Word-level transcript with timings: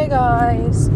Hey 0.00 0.08
guys. 0.08 0.86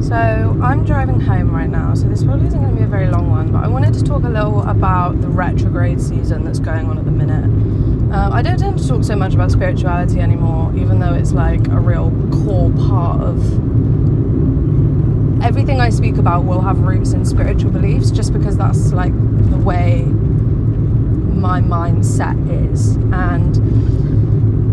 So 0.00 0.14
I'm 0.62 0.82
driving 0.82 1.20
home 1.20 1.54
right 1.54 1.68
now, 1.68 1.92
so 1.92 2.08
this 2.08 2.24
probably 2.24 2.46
isn't 2.46 2.58
going 2.58 2.74
to 2.74 2.78
be 2.78 2.82
a 2.82 2.88
very 2.88 3.06
long 3.10 3.30
one, 3.30 3.52
but 3.52 3.62
I 3.62 3.68
wanted 3.68 3.92
to 3.92 4.02
talk 4.02 4.24
a 4.24 4.28
little 4.28 4.62
about 4.62 5.20
the 5.20 5.28
retrograde 5.28 6.00
season 6.00 6.44
that's 6.44 6.58
going 6.58 6.86
on 6.86 6.96
at 6.96 7.04
the 7.04 7.10
minute. 7.10 7.44
Um, 7.44 8.32
I 8.32 8.40
don't 8.40 8.58
tend 8.58 8.78
to 8.78 8.88
talk 8.88 9.04
so 9.04 9.16
much 9.16 9.34
about 9.34 9.50
spirituality 9.50 10.20
anymore, 10.20 10.74
even 10.74 10.98
though 10.98 11.12
it's 11.12 11.32
like 11.32 11.68
a 11.68 11.78
real 11.78 12.10
core 12.42 12.70
part 12.88 13.20
of 13.20 13.36
everything 15.42 15.82
I 15.82 15.90
speak 15.90 16.16
about 16.16 16.44
will 16.44 16.62
have 16.62 16.78
roots 16.78 17.12
in 17.12 17.26
spiritual 17.26 17.70
beliefs, 17.70 18.10
just 18.10 18.32
because 18.32 18.56
that's 18.56 18.94
like 18.94 19.12
the 19.50 19.58
way 19.58 20.04
my 21.34 21.60
mindset 21.60 22.38
is. 22.72 22.96
And 23.12 23.58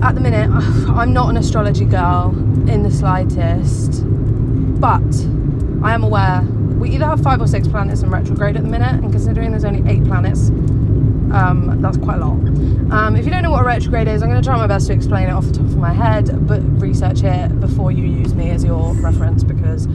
at 0.02 0.16
the 0.16 0.22
minute, 0.22 0.50
I'm 0.90 1.14
not 1.14 1.30
an 1.30 1.38
astrology 1.38 1.86
girl 1.86 2.30
in 2.70 2.84
the 2.84 2.92
slightest, 2.92 4.04
but 4.80 5.02
I 5.84 5.94
am 5.94 6.04
aware 6.04 6.42
we 6.86 6.90
either 6.92 7.06
have 7.06 7.22
five 7.22 7.42
or 7.42 7.48
six 7.48 7.68
planets 7.68 8.02
in 8.02 8.10
retrograde 8.10 8.56
at 8.56 8.64
the 8.64 8.70
minute, 8.70 8.92
and 8.92 9.12
considering 9.12 9.52
there's 9.52 9.66
only 9.66 9.90
eight 9.90 10.04
planets, 10.06 10.50
um, 11.34 11.80
that's 11.82 11.98
quite 11.98 12.18
a 12.18 12.26
lot. 12.26 12.34
Um, 12.92 13.16
if 13.16 13.26
you 13.26 13.32
don't 13.32 13.44
know 13.44 13.52
what 13.52 13.62
a 13.62 13.66
retrograde 13.66 14.08
is, 14.08 14.22
I'm 14.22 14.30
going 14.30 14.42
to 14.42 14.48
try 14.48 14.58
my 14.58 14.68
best 14.68 14.88
to 14.88 14.94
explain 14.94 15.28
it 15.28 15.32
off 15.32 15.46
the 15.46 15.54
top 15.54 15.66
of 15.66 15.78
my 15.78 15.94
head, 15.94 16.48
but 16.48 16.62
research 16.80 17.24
it 17.24 17.60
before 17.60 17.92
you 17.92 18.04
use 18.04 18.34
me 18.34 18.52
as 18.52 18.64
your 18.64 18.94
reference 18.96 19.44
because 19.44 19.88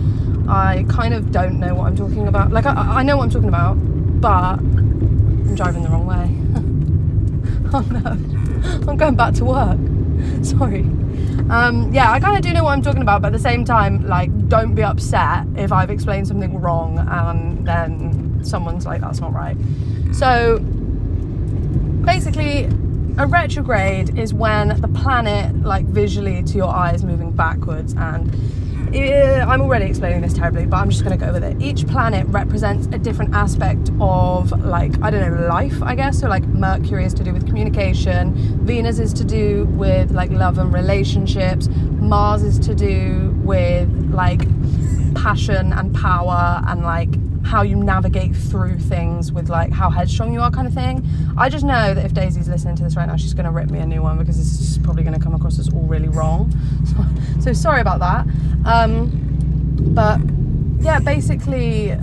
I 0.49 0.85
kind 0.89 1.15
of 1.15 1.31
don't 1.31 1.61
know 1.61 1.75
what 1.75 1.87
I'm 1.87 1.97
talking 1.97 2.27
about. 2.27 2.51
Like, 2.51 2.67
I, 2.67 2.73
I 2.73 3.03
know 3.03 3.17
what 3.17 3.25
I'm 3.25 3.31
talking 3.31 3.49
about, 3.49 3.75
but 4.21 4.59
I'm 4.59 5.55
driving 5.55 5.83
the 5.83 5.91
wrong 5.91 6.07
way. 6.07 6.37
oh 7.73 7.81
no, 7.93 8.40
I'm 8.89 8.97
going 8.97 9.17
back 9.17 9.35
to 9.35 9.45
work. 9.45 9.79
Sorry. 10.43 10.83
Um, 11.51 11.91
yeah, 11.93 12.13
I 12.13 12.21
kind 12.21 12.37
of 12.37 12.43
do 12.43 12.53
know 12.53 12.65
what 12.65 12.73
I'm 12.73 12.83
talking 12.83 13.03
about, 13.03 13.23
but 13.23 13.29
at 13.29 13.33
the 13.33 13.39
same 13.39 13.65
time, 13.65 14.07
like, 14.07 14.31
don't 14.49 14.75
be 14.75 14.83
upset 14.83 15.47
if 15.57 15.73
I've 15.73 15.91
explained 15.91 16.29
something 16.29 16.61
wrong 16.61 16.99
and 16.99 17.67
then 17.67 18.41
someone's 18.45 18.87
like, 18.87 19.01
that's 19.01 19.21
not 19.21 19.33
right. 19.33 19.57
So, 20.13 20.59
basically, 22.05 22.65
a 23.19 23.27
retrograde 23.27 24.19
is 24.19 24.33
when 24.33 24.81
the 24.81 24.89
planet, 24.89 25.55
like, 25.63 25.87
visually 25.87 26.43
to 26.43 26.57
your 26.57 26.69
eyes, 26.69 27.03
moving 27.03 27.33
backwards 27.33 27.95
and 27.95 28.33
Eh, 28.93 29.41
I'm 29.41 29.61
already 29.61 29.85
explaining 29.85 30.21
this 30.21 30.33
terribly, 30.33 30.67
but 30.67 30.79
I'm 30.79 30.91
just 30.91 31.05
going 31.05 31.17
to 31.17 31.25
go 31.25 31.33
with 31.33 31.45
it. 31.45 31.63
Each 31.63 31.87
planet 31.87 32.27
represents 32.27 32.89
a 32.89 32.99
different 32.99 33.33
aspect 33.35 33.91
of, 34.01 34.51
like, 34.65 35.01
I 35.01 35.11
don't 35.11 35.21
know, 35.21 35.47
life, 35.47 35.81
I 35.81 35.95
guess. 35.95 36.19
So, 36.19 36.29
like, 36.29 36.45
Mercury 36.49 37.05
is 37.05 37.15
to 37.15 37.23
do 37.23 37.33
with 37.33 37.47
communication, 37.47 38.35
Venus 38.67 38.99
is 38.99 39.13
to 39.15 39.25
do 39.25 39.67
with, 39.67 40.11
like, 40.11 40.31
love 40.33 40.59
and 40.59 40.73
relationships, 40.73 41.69
Mars 42.01 42.43
is 42.43 42.59
to 42.61 42.75
do 42.75 43.33
with, 43.45 43.89
like, 44.13 44.43
passion 45.15 45.73
and 45.73 45.95
power 45.95 46.61
and, 46.67 46.83
like, 46.83 47.11
how 47.45 47.63
you 47.63 47.77
navigate 47.77 48.35
through 48.35 48.79
things 48.79 49.33
with 49.33 49.49
like 49.49 49.73
how 49.73 49.91
headstrong 49.91 50.33
you 50.33 50.41
are 50.41 50.51
kind 50.51 50.67
of 50.67 50.75
thing. 50.75 51.07
I 51.37 51.49
just 51.49 51.65
know 51.65 51.95
that 51.95 52.05
if 52.05 52.13
daisy's 52.13 52.49
listening 52.49 52.77
to 52.77 52.83
this 52.83 52.97
right 52.97 53.07
now 53.07 53.17
she's 53.17 53.35
going 53.35 53.47
to 53.47 53.51
rip 53.51 53.71
me 53.71 53.79
a 53.81 53.87
new 53.87 54.03
one 54.03 54.19
because 54.19 54.37
this 54.37 54.61
is 54.61 54.79
probably 54.79 55.03
going 55.03 55.19
to 55.19 55.21
come 55.21 55.35
across 55.35 55.59
as 55.59 55.73
all 55.73 55.83
really 55.83 56.09
wrong. 56.09 56.53
So, 56.87 57.41
so 57.41 57.53
sorry 57.53 57.81
about 57.81 58.01
that. 58.01 58.27
Um, 58.67 59.11
but 59.95 60.21
yeah 60.83 61.01
basically 61.01 61.97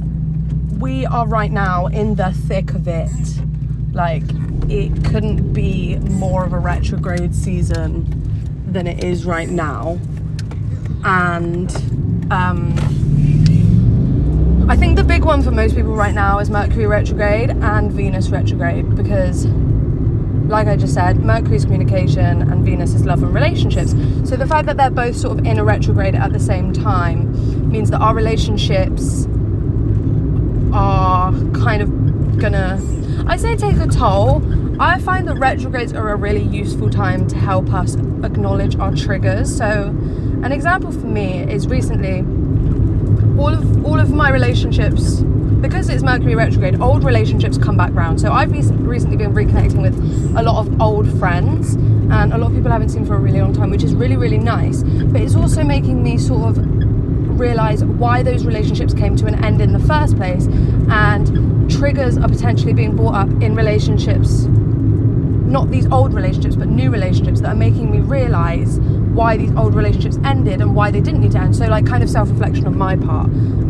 we 0.79 1.05
are 1.05 1.27
right 1.27 1.51
now 1.51 1.87
in 1.87 2.15
the 2.15 2.31
thick 2.31 2.73
of 2.73 2.87
it. 2.87 3.09
Like 3.93 4.23
it 4.69 5.05
couldn't 5.05 5.53
be 5.53 5.97
more 5.97 6.45
of 6.45 6.53
a 6.53 6.59
retrograde 6.59 7.33
season 7.33 8.05
than 8.71 8.85
it 8.85 9.03
is 9.03 9.25
right 9.25 9.49
now. 9.49 9.97
And 11.03 11.71
um, 12.31 12.75
I 14.69 14.75
think 14.75 14.97
the 14.97 15.03
big 15.03 15.23
one 15.23 15.41
for 15.41 15.51
most 15.51 15.75
people 15.77 15.95
right 15.95 16.13
now 16.13 16.39
is 16.39 16.49
Mercury 16.49 16.87
retrograde 16.87 17.51
and 17.51 17.89
Venus 17.89 18.27
retrograde 18.27 18.97
because, 18.97 19.45
like 19.45 20.67
I 20.67 20.75
just 20.75 20.93
said, 20.93 21.23
Mercury's 21.23 21.63
communication 21.63 22.41
and 22.41 22.65
Venus 22.65 22.93
is 22.93 23.05
love 23.05 23.23
and 23.23 23.33
relationships. 23.33 23.91
So 24.25 24.35
the 24.35 24.45
fact 24.45 24.65
that 24.65 24.75
they're 24.75 24.89
both 24.89 25.15
sort 25.15 25.39
of 25.39 25.45
in 25.45 25.57
a 25.57 25.63
retrograde 25.63 26.15
at 26.15 26.33
the 26.33 26.39
same 26.39 26.73
time 26.73 27.71
means 27.71 27.91
that 27.91 28.01
our 28.01 28.13
relationships 28.13 29.25
are 30.73 31.31
kind 31.53 31.81
of 31.81 32.37
gonna, 32.37 32.77
I 33.25 33.37
say, 33.37 33.55
take 33.55 33.77
a 33.77 33.87
toll. 33.87 34.43
I 34.81 34.99
find 34.99 35.29
that 35.29 35.37
retrogrades 35.37 35.93
are 35.93 36.09
a 36.09 36.17
really 36.17 36.43
useful 36.43 36.89
time 36.89 37.25
to 37.29 37.37
help 37.37 37.71
us 37.71 37.95
acknowledge 37.95 38.75
our 38.75 38.93
triggers. 38.93 39.55
So, 39.55 39.95
an 40.43 40.51
example 40.51 40.91
for 40.91 41.07
me 41.07 41.39
is 41.39 41.67
recently 41.67 42.21
all 43.37 43.53
of 43.53 43.85
all 43.85 43.99
of 43.99 44.11
my 44.11 44.29
relationships 44.29 45.21
because 45.61 45.89
it's 45.89 46.03
Mercury 46.03 46.35
retrograde, 46.35 46.79
old 46.81 47.03
relationships 47.03 47.57
come 47.57 47.75
back 47.75 47.93
round. 47.93 48.21
So 48.21 48.31
I've 48.31 48.51
recently 48.51 49.17
been 49.17 49.33
reconnecting 49.33 49.81
with 49.81 49.97
a 50.37 50.43
lot 50.43 50.65
of 50.65 50.81
old 50.81 51.07
friends 51.19 51.73
and 51.75 52.31
a 52.31 52.37
lot 52.37 52.51
of 52.51 52.55
people 52.55 52.69
I 52.69 52.73
haven't 52.73 52.89
seen 52.89 53.05
for 53.05 53.15
a 53.15 53.19
really 53.19 53.41
long 53.41 53.53
time, 53.53 53.71
which 53.71 53.83
is 53.83 53.95
really, 53.95 54.17
really 54.17 54.37
nice. 54.37 54.83
But 54.83 55.21
it's 55.21 55.35
also 55.35 55.63
making 55.63 56.03
me 56.03 56.17
sort 56.19 56.49
of 56.49 56.57
realize 57.39 57.83
why 57.83 58.21
those 58.23 58.45
relationships 58.45 58.93
came 58.93 59.15
to 59.15 59.25
an 59.25 59.43
end 59.43 59.61
in 59.61 59.73
the 59.73 59.79
first 59.79 60.15
place 60.15 60.47
and 60.89 61.69
triggers 61.69 62.17
are 62.17 62.27
potentially 62.29 62.73
being 62.73 62.95
brought 62.95 63.15
up 63.15 63.29
in 63.41 63.55
relationships 63.55 64.47
not 65.47 65.71
these 65.71 65.89
old 65.91 66.13
relationships 66.13 66.55
but 66.55 66.67
new 66.67 66.89
relationships 66.89 67.39
that 67.39 67.49
are 67.49 67.55
making 67.55 67.89
me 67.89 67.99
realize 67.99 68.79
why 69.17 69.35
these 69.35 69.53
old 69.55 69.73
relationships 69.73 70.19
ended 70.23 70.61
and 70.61 70.75
why 70.75 70.91
they 70.91 71.01
didn't 71.01 71.21
need 71.21 71.31
to 71.31 71.39
end. 71.39 71.55
So, 71.55 71.65
like, 71.65 71.87
kind 71.87 72.03
of 72.03 72.09
self 72.09 72.29
reflection 72.29 72.67
on 72.67 72.77
my 72.77 72.95
part. 72.95 73.25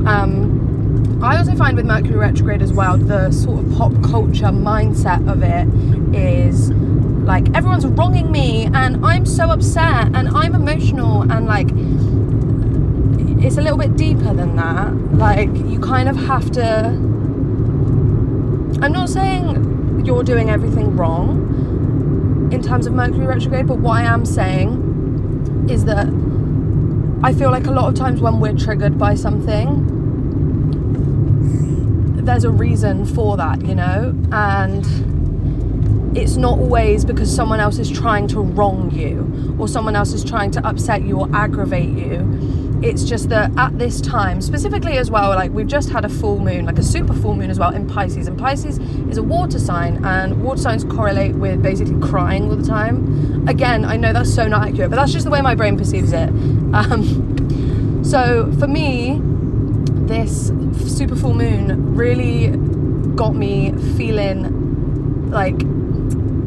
Um, 0.06 1.20
I 1.24 1.38
also 1.38 1.56
find 1.56 1.78
with 1.78 1.86
Mercury 1.86 2.18
retrograde 2.18 2.62
as 2.62 2.74
well, 2.74 2.98
the 2.98 3.32
sort 3.32 3.66
of 3.66 3.72
pop 3.74 3.94
culture 4.04 4.52
mindset 4.52 5.28
of 5.32 5.42
it 5.42 5.68
is 6.16 6.70
like 6.70 7.48
everyone's 7.56 7.86
wronging 7.86 8.32
me 8.32 8.66
and 8.74 9.04
I'm 9.06 9.26
so 9.26 9.50
upset 9.50 10.16
and 10.16 10.30
I'm 10.30 10.54
emotional 10.54 11.30
and 11.30 11.46
like 11.46 11.68
it's 13.44 13.58
a 13.58 13.62
little 13.62 13.78
bit 13.78 13.96
deeper 13.96 14.34
than 14.34 14.56
that. 14.58 14.94
Like, 15.14 15.50
you 15.56 15.80
kind 15.80 16.10
of 16.10 16.18
have 16.18 16.52
to. 16.52 16.88
I'm 18.82 18.92
not 18.92 19.10
saying 19.10 20.06
you're 20.06 20.24
doing 20.24 20.50
everything 20.50 20.96
wrong 20.96 22.50
in 22.52 22.62
terms 22.62 22.86
of 22.86 22.94
Mercury 22.94 23.26
retrograde, 23.26 23.68
but 23.68 23.80
what 23.80 23.98
I 23.98 24.04
am 24.04 24.26
saying 24.26 24.87
is 25.70 25.86
that 25.86 26.08
I 27.24 27.34
feel 27.34 27.52
like 27.52 27.66
a 27.68 27.72
lot 27.72 27.90
of 27.90 27.96
times 27.96 28.22
when 28.22 28.40
we're 28.40 28.56
triggered 28.56 28.98
by 28.98 29.16
something, 29.16 29.96
there's 32.24 32.44
a 32.44 32.52
reason 32.52 33.06
for 33.06 33.38
that, 33.38 33.66
you 33.66 33.74
know? 33.74 34.14
And 34.32 34.86
it's 36.18 36.36
not 36.36 36.58
always 36.60 37.06
because 37.06 37.34
someone 37.34 37.60
else 37.60 37.80
is 37.80 37.90
trying 37.90 38.28
to 38.30 38.40
wrong 38.40 38.92
you 38.92 39.56
or 39.60 39.68
someone 39.68 39.96
else 39.96 40.14
is 40.14 40.24
trying 40.24 40.52
to 40.52 40.68
upset 40.68 41.04
you 41.04 41.20
or 41.20 41.30
aggravate 41.34 41.90
you 41.90 42.67
it's 42.84 43.04
just 43.04 43.30
that 43.30 43.52
at 43.58 43.78
this 43.80 44.00
time, 44.00 44.42
specifically 44.42 44.98
as 44.98 45.10
well, 45.10 45.30
like 45.30 45.52
we've 45.52 45.68
just 45.68 45.90
had 45.90 46.06
a 46.06 46.10
full 46.10 46.40
moon, 46.40 46.66
like 46.66 46.78
a 46.78 46.84
super 46.84 47.14
full 47.14 47.36
moon 47.36 47.50
as 47.50 47.58
well 47.58 47.74
in 47.74 47.88
Pisces. 47.88 48.28
And 48.28 48.38
Pisces 48.38 48.78
is 49.10 49.18
a 49.18 49.24
water 49.24 49.60
sign, 49.60 50.04
and 50.06 50.44
water 50.44 50.62
signs 50.62 50.84
correlate 50.84 51.36
with 51.36 51.62
basically 51.64 52.00
crying 52.00 52.50
all 52.50 52.56
the 52.56 52.66
time. 52.66 53.48
Again, 53.48 53.84
I 53.84 53.98
know 53.98 54.14
that's 54.14 54.34
so 54.34 54.48
not 54.48 54.68
accurate, 54.68 54.90
but 54.90 54.96
that's 54.96 55.12
just 55.12 55.26
the 55.26 55.32
way 55.32 55.42
my 55.42 55.56
brain 55.56 55.78
perceives 55.78 56.14
it. 56.14 56.30
Um, 56.74 58.02
so 58.06 58.52
for 58.60 58.68
me, 58.68 59.20
this 60.08 60.52
super 60.94 61.16
full 61.16 61.34
moon 61.34 61.96
really 61.96 62.56
got 63.16 63.36
me 63.36 63.72
feeling 63.98 65.32
like 65.32 65.62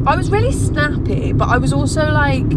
I 0.07 0.15
was 0.15 0.31
really 0.31 0.51
snappy, 0.51 1.33
but 1.33 1.49
I 1.49 1.57
was 1.57 1.73
also 1.73 2.09
like 2.09 2.49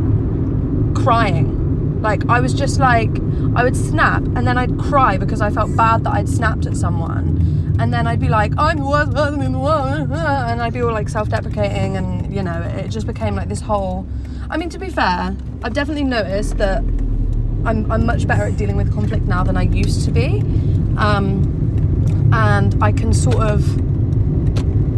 crying 0.94 1.63
like 2.04 2.24
I 2.28 2.38
was 2.38 2.54
just 2.54 2.78
like 2.78 3.10
I 3.56 3.64
would 3.64 3.76
snap 3.76 4.22
and 4.22 4.46
then 4.46 4.56
I'd 4.56 4.78
cry 4.78 5.16
because 5.16 5.40
I 5.40 5.50
felt 5.50 5.74
bad 5.74 6.04
that 6.04 6.12
I'd 6.12 6.28
snapped 6.28 6.66
at 6.66 6.76
someone. 6.76 7.76
And 7.80 7.92
then 7.92 8.06
I'd 8.06 8.20
be 8.20 8.28
like, 8.28 8.52
I'm 8.56 8.78
the 8.78 8.86
worst 8.86 9.12
person 9.12 9.42
in 9.42 9.50
the 9.50 9.58
world 9.58 10.12
and 10.12 10.62
I'd 10.62 10.72
be 10.72 10.80
all 10.82 10.92
like 10.92 11.08
self-deprecating 11.08 11.96
and 11.96 12.32
you 12.32 12.42
know, 12.42 12.60
it 12.60 12.88
just 12.90 13.08
became 13.08 13.34
like 13.34 13.48
this 13.48 13.60
whole 13.60 14.06
I 14.48 14.56
mean 14.56 14.68
to 14.68 14.78
be 14.78 14.90
fair, 14.90 15.34
I've 15.64 15.72
definitely 15.72 16.04
noticed 16.04 16.58
that 16.58 16.78
I'm, 17.64 17.90
I'm 17.90 18.04
much 18.04 18.28
better 18.28 18.44
at 18.44 18.56
dealing 18.56 18.76
with 18.76 18.92
conflict 18.92 19.24
now 19.24 19.42
than 19.42 19.56
I 19.56 19.62
used 19.62 20.04
to 20.04 20.10
be. 20.10 20.40
Um, 20.98 22.30
and 22.32 22.82
I 22.82 22.92
can 22.92 23.14
sort 23.14 23.42
of 23.42 23.78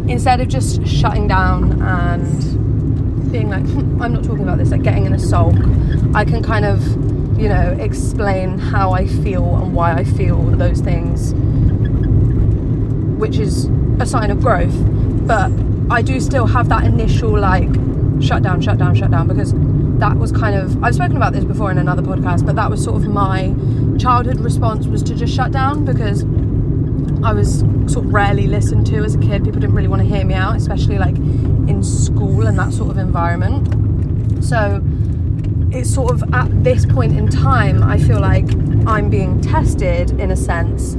instead 0.09 0.41
of 0.41 0.47
just 0.49 0.85
shutting 0.85 1.27
down 1.27 1.81
and 1.81 2.76
being 3.31 3.49
like, 3.49 3.65
hmm, 3.67 4.01
I'm 4.01 4.13
not 4.13 4.23
talking 4.23 4.43
about 4.43 4.57
this, 4.57 4.71
like 4.71 4.83
getting 4.83 5.05
in 5.05 5.13
a 5.13 5.19
sulk, 5.19 5.55
I 6.13 6.25
can 6.25 6.41
kind 6.43 6.65
of, 6.65 6.85
you 7.39 7.49
know, 7.49 7.75
explain 7.79 8.57
how 8.57 8.91
I 8.91 9.07
feel 9.07 9.55
and 9.57 9.73
why 9.73 9.93
I 9.93 10.03
feel 10.03 10.41
those 10.51 10.79
things, 10.81 11.33
which 13.19 13.37
is 13.37 13.65
a 13.99 14.05
sign 14.05 14.31
of 14.31 14.41
growth. 14.41 14.75
But 15.27 15.51
I 15.89 16.01
do 16.01 16.19
still 16.19 16.45
have 16.47 16.69
that 16.69 16.85
initial 16.85 17.37
like 17.37 17.69
shut 18.21 18.43
down, 18.43 18.61
shut 18.61 18.77
down, 18.77 18.95
shut 18.95 19.11
down 19.11 19.27
because 19.27 19.53
that 19.99 20.17
was 20.17 20.31
kind 20.31 20.55
of 20.55 20.83
I've 20.83 20.95
spoken 20.95 21.17
about 21.17 21.33
this 21.33 21.43
before 21.43 21.71
in 21.71 21.77
another 21.77 22.01
podcast, 22.01 22.45
but 22.45 22.55
that 22.55 22.69
was 22.69 22.83
sort 22.83 22.97
of 22.97 23.07
my 23.07 23.53
childhood 23.97 24.39
response 24.39 24.87
was 24.87 25.01
to 25.03 25.15
just 25.15 25.33
shut 25.33 25.51
down 25.51 25.85
because 25.85 26.23
I 27.23 27.33
was 27.33 27.59
sort 27.87 28.05
of 28.05 28.13
rarely 28.13 28.47
listened 28.47 28.85
to 28.87 29.03
as 29.03 29.15
a 29.15 29.19
kid. 29.19 29.43
People 29.43 29.59
didn't 29.59 29.75
really 29.75 29.87
want 29.87 30.01
to 30.01 30.07
hear 30.07 30.23
me 30.25 30.33
out, 30.33 30.55
especially 30.55 30.97
like 30.97 31.15
in 31.15 31.83
school 31.83 32.45
and 32.45 32.57
that 32.59 32.73
sort 32.73 32.91
of 32.91 32.97
environment. 32.97 34.43
So 34.43 34.81
it's 35.71 35.93
sort 35.93 36.11
of 36.11 36.33
at 36.33 36.63
this 36.63 36.85
point 36.85 37.17
in 37.17 37.27
time, 37.27 37.83
I 37.83 37.97
feel 37.97 38.19
like 38.19 38.45
I'm 38.87 39.09
being 39.09 39.41
tested 39.41 40.11
in 40.19 40.31
a 40.31 40.35
sense 40.35 40.93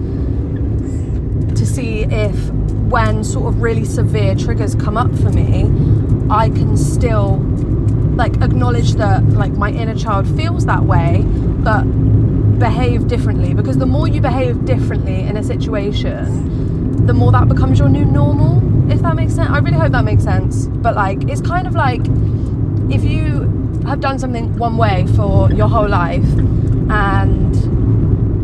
to 1.59 1.67
see 1.67 2.03
if 2.03 2.51
when 2.91 3.25
sort 3.25 3.47
of 3.49 3.61
really 3.61 3.85
severe 3.85 4.35
triggers 4.35 4.75
come 4.75 4.97
up 4.97 5.15
for 5.17 5.31
me, 5.31 5.65
I 6.31 6.49
can 6.51 6.77
still 6.77 7.39
like 8.17 8.35
acknowledge 8.43 8.95
that 8.95 9.25
like 9.31 9.53
my 9.53 9.71
inner 9.71 9.95
child 9.95 10.27
feels 10.37 10.67
that 10.67 10.83
way, 10.83 11.23
but 11.25 11.85
behave 12.59 13.09
differently 13.09 13.55
because 13.55 13.79
the 13.79 13.87
more 13.87 14.09
you 14.09 14.21
behave 14.21 14.65
differently 14.65 15.21
in 15.21 15.37
a 15.37 15.43
situation, 15.43 17.07
the 17.07 17.15
more 17.15 17.33
that 17.33 17.49
becomes 17.49 17.79
your 17.79 17.89
new 17.89 18.05
normal. 18.05 18.59
If 18.93 19.01
that 19.03 19.17
makes 19.17 19.35
sense, 19.35 19.51
I 19.51 19.59
really 19.59 19.79
hope 19.79 19.93
that 19.93 20.05
makes 20.05 20.25
sense. 20.25 20.67
But 20.67 20.95
like, 20.95 21.29
it's 21.29 21.41
kind 21.41 21.67
of 21.67 21.75
like 21.75 22.03
if 22.91 23.05
you 23.05 23.83
have 23.87 24.01
done 24.01 24.19
something 24.19 24.57
one 24.59 24.77
way 24.77 25.07
for 25.15 25.51
your 25.53 25.69
whole 25.69 25.89
life 25.89 26.29
and 26.91 27.55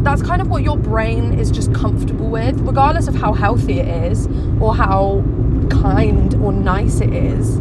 that's 0.05 0.23
kind 0.23 0.41
of 0.41 0.49
what 0.49 0.63
your 0.63 0.77
brain 0.77 1.39
is 1.39 1.51
just 1.51 1.75
comfortable 1.75 2.29
with, 2.29 2.59
regardless 2.61 3.09
of 3.09 3.15
how 3.15 3.33
healthy 3.33 3.81
it 3.81 3.89
is 4.13 4.27
or 4.61 4.75
how 4.75 5.25
kind 5.71 6.35
or 6.37 6.53
nice 6.53 7.01
it 7.01 7.13
is. 7.13 7.59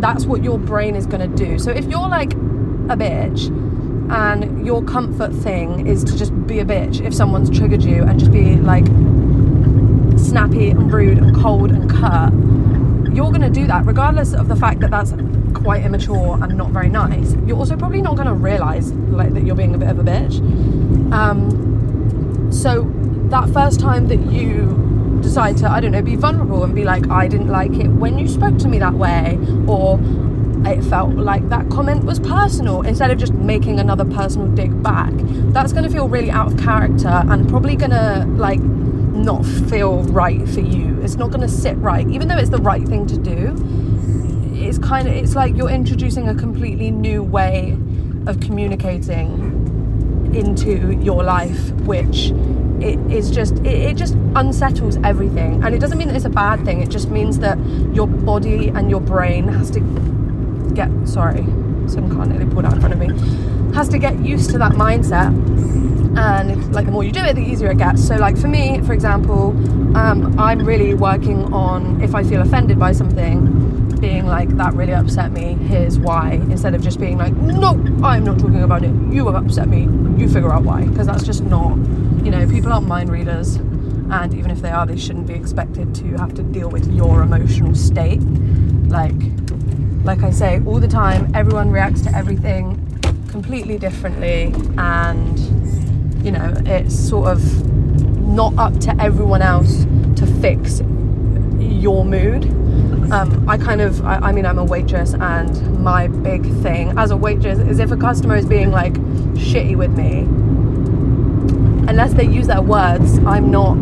That's 0.00 0.26
what 0.26 0.44
your 0.44 0.58
brain 0.58 0.96
is 0.96 1.06
going 1.06 1.28
to 1.28 1.36
do. 1.46 1.58
So 1.58 1.70
if 1.70 1.86
you're 1.86 2.08
like 2.08 2.32
a 2.32 2.96
bitch 2.96 3.67
and 4.10 4.66
your 4.66 4.82
comfort 4.82 5.32
thing 5.32 5.86
is 5.86 6.02
to 6.04 6.16
just 6.16 6.32
be 6.46 6.60
a 6.60 6.64
bitch 6.64 7.04
if 7.04 7.14
someone's 7.14 7.50
triggered 7.56 7.82
you 7.82 8.02
and 8.02 8.18
just 8.18 8.32
be 8.32 8.56
like 8.56 8.86
snappy 10.18 10.70
and 10.70 10.92
rude 10.92 11.18
and 11.18 11.34
cold 11.36 11.70
and 11.70 11.90
curt, 11.90 12.32
you're 13.14 13.30
going 13.30 13.40
to 13.40 13.50
do 13.50 13.66
that 13.66 13.84
regardless 13.84 14.32
of 14.32 14.48
the 14.48 14.56
fact 14.56 14.80
that 14.80 14.90
that's 14.90 15.12
quite 15.54 15.84
immature 15.84 16.38
and 16.42 16.56
not 16.56 16.70
very 16.70 16.88
nice. 16.88 17.34
You're 17.46 17.56
also 17.56 17.76
probably 17.76 18.02
not 18.02 18.16
going 18.16 18.28
to 18.28 18.34
realize 18.34 18.92
like 18.92 19.34
that 19.34 19.44
you're 19.44 19.56
being 19.56 19.74
a 19.74 19.78
bit 19.78 19.88
of 19.88 19.98
a 19.98 20.02
bitch. 20.02 20.40
Um, 21.12 22.50
so 22.52 22.90
that 23.30 23.48
first 23.50 23.80
time 23.80 24.08
that 24.08 24.20
you 24.32 25.20
decide 25.22 25.56
to, 25.58 25.70
I 25.70 25.80
don't 25.80 25.92
know, 25.92 26.02
be 26.02 26.16
vulnerable 26.16 26.64
and 26.64 26.74
be 26.74 26.84
like, 26.84 27.10
I 27.10 27.28
didn't 27.28 27.48
like 27.48 27.72
it 27.72 27.88
when 27.88 28.18
you 28.18 28.28
spoke 28.28 28.58
to 28.58 28.68
me 28.68 28.78
that 28.78 28.94
way, 28.94 29.38
or 29.66 29.98
it 30.68 30.84
felt 30.84 31.14
like 31.14 31.48
that 31.48 31.68
comment 31.70 32.04
was 32.04 32.20
personal 32.20 32.82
instead 32.82 33.10
of 33.10 33.18
just 33.18 33.32
making 33.32 33.80
another 33.80 34.04
personal 34.04 34.48
dig 34.48 34.82
back. 34.82 35.12
That's 35.52 35.72
going 35.72 35.84
to 35.84 35.90
feel 35.90 36.08
really 36.08 36.30
out 36.30 36.52
of 36.52 36.58
character 36.58 37.08
and 37.08 37.48
probably 37.48 37.76
going 37.76 37.90
to 37.90 38.26
like 38.36 38.60
not 38.60 39.44
feel 39.44 40.02
right 40.04 40.46
for 40.48 40.60
you. 40.60 41.00
It's 41.02 41.16
not 41.16 41.30
going 41.30 41.40
to 41.40 41.48
sit 41.48 41.76
right, 41.78 42.08
even 42.08 42.28
though 42.28 42.36
it's 42.36 42.50
the 42.50 42.58
right 42.58 42.86
thing 42.86 43.06
to 43.06 43.16
do. 43.16 43.54
It's 44.54 44.78
kind 44.78 45.08
of 45.08 45.14
it's 45.14 45.34
like 45.34 45.56
you're 45.56 45.70
introducing 45.70 46.28
a 46.28 46.34
completely 46.34 46.90
new 46.90 47.22
way 47.22 47.76
of 48.26 48.40
communicating 48.40 49.56
into 50.34 50.92
your 51.02 51.22
life, 51.22 51.70
which 51.82 52.32
it 52.80 52.98
is 53.10 53.30
just 53.30 53.56
it, 53.58 53.66
it, 53.66 53.96
just 53.96 54.14
unsettles 54.36 54.96
everything 54.98 55.64
and 55.64 55.74
it 55.74 55.80
doesn't 55.80 55.98
mean 55.98 56.06
that 56.06 56.14
it's 56.14 56.24
a 56.24 56.30
bad 56.30 56.64
thing 56.64 56.80
it 56.80 56.88
just 56.88 57.10
means 57.10 57.40
that 57.40 57.58
your 57.92 58.06
body 58.06 58.68
and 58.68 58.88
your 58.88 59.00
brain 59.00 59.48
has 59.48 59.68
to 59.68 59.80
get 60.78 61.08
sorry, 61.08 61.44
some 61.88 62.08
car 62.14 62.24
nearly 62.24 62.46
pulled 62.46 62.64
out 62.64 62.74
in 62.74 62.80
front 62.80 62.94
of 62.94 63.00
me, 63.00 63.08
has 63.74 63.88
to 63.88 63.98
get 63.98 64.18
used 64.20 64.50
to 64.50 64.58
that 64.58 64.72
mindset. 64.72 65.32
And 66.16 66.72
like 66.74 66.86
the 66.86 66.92
more 66.92 67.04
you 67.04 67.12
do 67.12 67.24
it, 67.24 67.34
the 67.34 67.42
easier 67.42 67.70
it 67.70 67.78
gets. 67.78 68.06
So, 68.06 68.16
like 68.16 68.36
for 68.38 68.48
me, 68.48 68.80
for 68.82 68.92
example, 68.92 69.50
um, 69.96 70.38
I'm 70.38 70.64
really 70.64 70.94
working 70.94 71.52
on 71.52 72.00
if 72.00 72.14
I 72.14 72.22
feel 72.22 72.40
offended 72.40 72.78
by 72.78 72.92
something, 72.92 73.98
being 74.00 74.26
like 74.26 74.50
that 74.56 74.72
really 74.74 74.94
upset 74.94 75.32
me. 75.32 75.54
Here's 75.54 75.98
why, 75.98 76.32
instead 76.50 76.74
of 76.74 76.82
just 76.82 77.00
being 77.00 77.18
like, 77.18 77.32
no, 77.34 77.70
I'm 78.04 78.24
not 78.24 78.38
talking 78.38 78.62
about 78.62 78.84
it. 78.84 78.94
You 79.12 79.26
have 79.26 79.34
upset 79.34 79.68
me. 79.68 79.82
You 80.20 80.28
figure 80.28 80.52
out 80.52 80.62
why, 80.62 80.84
because 80.84 81.06
that's 81.06 81.24
just 81.24 81.42
not. 81.42 81.76
You 82.24 82.30
know, 82.30 82.46
people 82.48 82.72
aren't 82.72 82.86
mind 82.86 83.10
readers, 83.10 83.56
and 83.56 84.32
even 84.34 84.50
if 84.50 84.62
they 84.62 84.70
are, 84.70 84.86
they 84.86 84.96
shouldn't 84.96 85.26
be 85.26 85.34
expected 85.34 85.94
to 85.96 86.04
have 86.18 86.34
to 86.34 86.42
deal 86.42 86.68
with 86.68 86.92
your 86.92 87.22
emotional 87.22 87.74
state. 87.74 88.20
Like 88.88 89.20
like 90.04 90.22
I 90.22 90.30
say 90.30 90.60
all 90.66 90.80
the 90.80 90.88
time, 90.88 91.30
everyone 91.34 91.70
reacts 91.70 92.02
to 92.02 92.14
everything 92.14 92.76
completely 93.28 93.78
differently, 93.78 94.54
and 94.78 95.38
you 96.24 96.32
know, 96.32 96.52
it's 96.66 96.94
sort 96.94 97.28
of 97.28 97.66
not 98.20 98.56
up 98.58 98.78
to 98.80 99.00
everyone 99.00 99.42
else 99.42 99.84
to 100.16 100.26
fix 100.40 100.80
your 101.58 102.04
mood. 102.04 102.44
Um, 103.10 103.48
I 103.48 103.56
kind 103.56 103.80
of, 103.80 104.04
I, 104.04 104.16
I, 104.16 104.32
mean, 104.32 104.44
I'm 104.44 104.58
a 104.58 104.64
waitress, 104.64 105.14
and 105.14 105.82
my 105.82 106.08
big 106.08 106.42
thing 106.62 106.96
as 106.98 107.10
a 107.10 107.16
waitress 107.16 107.58
is 107.58 107.78
if 107.78 107.90
a 107.90 107.96
customer 107.96 108.36
is 108.36 108.44
being 108.44 108.70
like 108.70 108.94
shitty 109.34 109.76
with 109.76 109.96
me, 109.96 110.20
unless 111.88 112.12
they 112.12 112.26
use 112.26 112.48
their 112.48 112.62
words, 112.62 113.18
I'm 113.20 113.50
not 113.50 113.76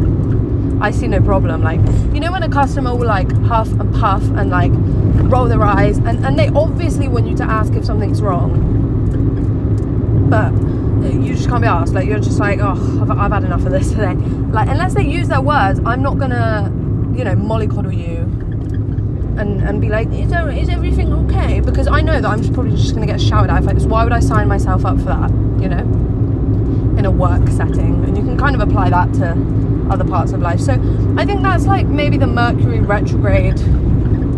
I 0.80 0.90
see 0.90 1.08
no 1.08 1.20
problem. 1.20 1.62
Like, 1.62 1.80
you 2.14 2.20
know, 2.20 2.30
when 2.30 2.42
a 2.42 2.48
customer 2.48 2.94
will 2.94 3.06
like 3.06 3.32
huff 3.42 3.68
and 3.68 3.94
puff 3.94 4.22
and 4.22 4.50
like 4.50 4.72
roll 5.24 5.46
their 5.46 5.62
eyes, 5.62 5.98
and, 5.98 6.24
and 6.24 6.38
they 6.38 6.48
obviously 6.48 7.08
want 7.08 7.26
you 7.26 7.36
to 7.36 7.44
ask 7.44 7.72
if 7.74 7.84
something's 7.84 8.22
wrong, 8.22 8.52
but 10.30 10.52
you 11.12 11.34
just 11.34 11.48
can't 11.48 11.62
be 11.62 11.68
asked. 11.68 11.94
Like, 11.94 12.06
you're 12.06 12.18
just 12.18 12.38
like, 12.38 12.58
oh, 12.60 13.00
I've, 13.02 13.10
I've 13.10 13.32
had 13.32 13.44
enough 13.44 13.64
of 13.64 13.72
this 13.72 13.90
today. 13.90 14.14
Like, 14.14 14.68
unless 14.68 14.94
they 14.94 15.04
use 15.04 15.28
their 15.28 15.40
words, 15.40 15.80
I'm 15.84 16.02
not 16.02 16.18
gonna, 16.18 16.72
you 17.16 17.24
know, 17.24 17.34
mollycoddle 17.34 17.96
you 17.96 18.18
and, 19.38 19.62
and 19.62 19.80
be 19.80 19.88
like, 19.88 20.08
is, 20.08 20.30
there, 20.30 20.48
is 20.50 20.68
everything 20.68 21.12
okay? 21.12 21.60
Because 21.60 21.86
I 21.86 22.00
know 22.00 22.20
that 22.20 22.28
I'm 22.28 22.40
just 22.40 22.52
probably 22.52 22.72
just 22.72 22.94
gonna 22.94 23.06
get 23.06 23.20
shouted 23.20 23.52
at 23.52 23.66
I 23.66 23.72
just, 23.72 23.88
why 23.88 24.04
would 24.04 24.12
I 24.12 24.20
sign 24.20 24.48
myself 24.48 24.84
up 24.84 24.98
for 24.98 25.04
that, 25.04 25.30
you 25.60 25.68
know, 25.68 25.80
in 26.98 27.04
a 27.04 27.10
work 27.10 27.48
setting? 27.48 28.04
And 28.04 28.16
you 28.16 28.24
can 28.24 28.38
kind 28.38 28.54
of 28.54 28.66
apply 28.66 28.90
that 28.90 29.12
to 29.14 29.36
other 29.90 30.04
parts 30.04 30.32
of 30.32 30.40
life. 30.40 30.60
So 30.60 30.72
I 31.16 31.24
think 31.24 31.42
that's 31.42 31.66
like 31.66 31.86
maybe 31.86 32.16
the 32.16 32.26
Mercury 32.26 32.80
retrograde 32.80 33.58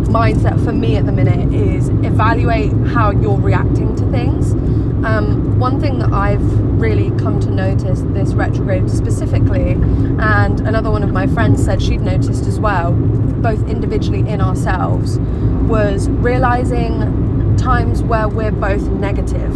mindset 0.09 0.63
for 0.63 0.71
me 0.71 0.95
at 0.95 1.05
the 1.05 1.11
minute 1.11 1.53
is 1.53 1.89
evaluate 1.89 2.71
how 2.87 3.11
you're 3.11 3.39
reacting 3.39 3.95
to 3.95 4.09
things. 4.11 4.53
Um, 5.05 5.59
one 5.59 5.79
thing 5.79 5.99
that 5.99 6.11
I've 6.11 6.41
really 6.79 7.09
come 7.19 7.39
to 7.41 7.49
notice 7.49 8.01
this 8.01 8.33
retrograde 8.33 8.89
specifically, 8.89 9.71
and 10.19 10.59
another 10.61 10.89
one 10.89 11.03
of 11.03 11.11
my 11.11 11.27
friends 11.27 11.63
said 11.63 11.81
she'd 11.81 12.01
noticed 12.01 12.45
as 12.47 12.59
well, 12.59 12.91
both 12.91 13.67
individually 13.69 14.27
in 14.27 14.41
ourselves, 14.41 15.19
was 15.69 16.09
realizing 16.09 17.55
times 17.57 18.01
where 18.01 18.27
we're 18.27 18.51
both 18.51 18.81
negative, 18.89 19.53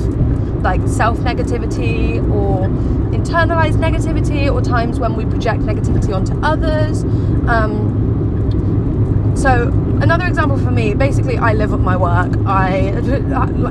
like 0.63 0.87
self 0.87 1.17
negativity 1.19 2.17
or 2.31 2.67
internalized 3.13 3.77
negativity 3.77 4.53
or 4.53 4.61
times 4.61 4.99
when 4.99 5.15
we 5.15 5.25
project 5.25 5.61
negativity 5.63 6.15
onto 6.15 6.39
others. 6.41 7.03
Um, 7.47 8.02
so 9.35 9.67
another 10.01 10.25
example 10.25 10.57
for 10.57 10.71
me, 10.71 10.93
basically, 10.93 11.37
I 11.37 11.53
live 11.53 11.73
at 11.73 11.79
my 11.79 11.97
work. 11.97 12.37
I 12.45 12.93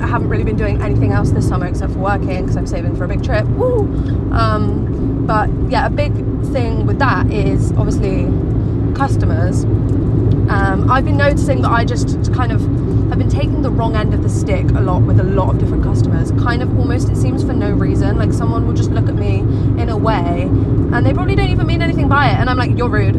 haven't 0.07 0.29
really 0.29 0.45
been 0.45 0.57
doing 0.57 0.83
anything 0.83 1.13
else 1.13 1.31
this 1.31 1.49
summer 1.49 1.67
except 1.67 1.93
for 1.93 1.99
working 1.99 2.43
because 2.43 2.57
I'm 2.57 2.67
saving 2.67 2.97
for 2.97 3.05
a 3.05 3.09
big 3.09 3.23
trip. 3.23 3.47
Woo! 3.47 3.83
Um, 4.33 5.27
but 5.27 5.49
yeah, 5.71 5.87
a 5.87 5.91
big 5.91 6.13
thing 6.53 6.87
with 6.87 6.99
that 6.99 7.31
is 7.31 7.73
obviously 7.73 8.25
customers. 8.95 9.65
Um, 9.65 10.91
I've 10.91 11.05
been 11.05 11.17
noticing 11.17 11.63
that 11.63 11.71
I 11.71 11.85
just 11.85 12.33
kind 12.35 12.53
of 12.53 12.61
have 13.09 13.19
been 13.19 13.31
taking 13.31 13.63
the 13.63 13.71
wrong 13.71 13.97
end 13.97 14.13
of 14.13 14.23
the 14.23 14.29
stick 14.29 14.69
a 14.71 14.81
lot 14.81 15.03
with 15.03 15.21
a 15.21 15.25
lot 15.25 15.51
of 15.51 15.59
different 15.59 15.83
customers. 15.85 16.31
Kind 16.33 16.63
of 16.63 16.79
almost, 16.79 17.09
it 17.09 17.17
seems, 17.17 17.43
for 17.43 17.53
no 17.53 17.71
reason. 17.71 18.19
Like 18.19 18.33
someone 18.33 18.67
will 18.67 18.75
just 18.75 18.91
look 18.91 19.09
at 19.09 19.15
me 19.15 19.39
in 19.81 19.89
a 19.89 19.97
way 19.97 20.43
and 20.93 21.07
they 21.07 21.15
probably 21.15 21.37
don't 21.37 21.51
even 21.51 21.67
mean 21.67 21.83
anything 21.83 22.09
by 22.09 22.29
it. 22.31 22.35
And 22.35 22.51
I'm 22.51 22.59
like, 22.59 22.77
you're 22.77 22.89
rude. 22.89 23.17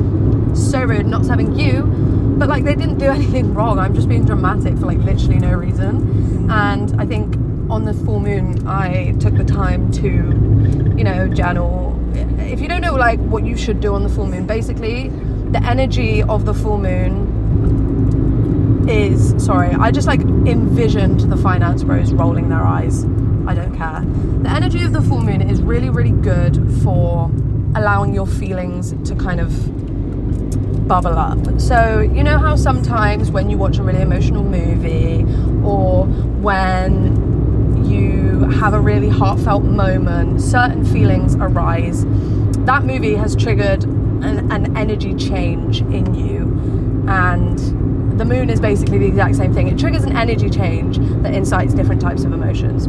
So 0.56 0.84
rude, 0.84 1.08
not 1.08 1.26
serving 1.26 1.58
you. 1.58 2.13
But 2.38 2.50
like, 2.50 2.64
they 2.64 2.76
didn't 2.76 2.98
do 2.98 3.06
anything 3.20 3.54
wrong. 3.54 3.80
I'm 3.80 3.94
just 3.94 4.10
being 4.10 4.26
dramatic 4.26 4.78
for 4.78 4.86
like 4.86 5.00
literally 5.00 5.40
no 5.40 5.54
reason. 5.54 6.50
And 6.52 7.00
I 7.00 7.06
think 7.06 7.36
on 7.70 7.86
the 7.86 7.94
full 7.94 8.20
moon, 8.20 8.68
I 8.68 9.16
took 9.20 9.36
the 9.36 9.44
time 9.44 9.92
to, 9.94 10.08
you 10.98 11.04
know, 11.04 11.28
journal. 11.28 12.00
If 12.40 12.62
you 12.62 12.68
don't 12.68 12.82
know 12.82 12.94
like 12.94 13.20
what 13.20 13.46
you 13.46 13.58
should 13.58 13.80
do 13.80 13.96
on 13.96 14.04
the 14.04 14.10
full 14.10 14.28
moon, 14.28 14.46
basically, 14.46 15.10
the 15.52 15.64
energy 15.64 16.22
of 16.24 16.46
the 16.46 16.54
full 16.54 16.78
moon 16.78 17.34
is 18.88 19.34
sorry, 19.44 19.70
I 19.70 19.92
just 19.92 20.08
like 20.08 20.22
envisioned 20.22 21.22
the 21.22 21.38
finance 21.38 21.84
bros 21.84 22.14
rolling 22.14 22.50
their 22.50 22.64
eyes. 22.64 23.06
I 23.46 23.54
don't 23.54 23.76
care. 23.76 24.02
The 24.42 24.50
energy 24.50 24.84
of 24.84 24.94
the 24.94 25.02
full 25.02 25.22
moon 25.22 25.42
is 25.42 25.62
really, 25.62 25.90
really 25.90 26.12
good 26.12 26.56
for 26.84 27.32
allowing 27.76 28.14
your 28.14 28.28
feelings 28.28 28.94
to 29.10 29.16
kind 29.16 29.40
of 29.40 29.52
bubble 30.88 31.18
up. 31.18 31.60
So, 31.60 32.00
you 32.00 32.24
know 32.24 32.38
how 32.38 32.56
sometimes 32.56 33.32
when 33.32 33.50
you 33.50 33.58
watch 33.58 33.78
a 33.78 33.84
really 33.84 34.02
emotional 34.02 34.44
movie 34.44 35.24
or 35.64 36.06
when 36.06 37.86
you 37.86 38.40
have 38.50 38.74
a 38.74 38.80
really 38.80 39.10
heartfelt 39.10 39.64
moment, 39.64 40.42
certain 40.42 40.86
feelings 40.86 41.36
arise. 41.36 42.06
That 42.66 42.86
movie 42.86 43.16
has 43.16 43.36
triggered 43.36 43.84
an, 43.84 44.52
an 44.52 44.76
energy 44.78 45.14
change 45.16 45.82
in 45.82 46.14
you, 46.14 46.44
and 47.10 47.60
the 48.20 48.26
moon 48.26 48.50
is 48.50 48.60
basically 48.60 49.00
the 49.00 49.08
exact 49.08 49.36
same 49.36 49.54
thing. 49.54 49.68
It 49.68 49.78
triggers 49.78 50.04
an 50.04 50.16
energy 50.16 50.50
change 50.50 50.98
that 51.24 51.34
incites 51.34 51.74
different 51.74 52.02
types 52.02 52.24
of 52.24 52.32
emotions. 52.32 52.88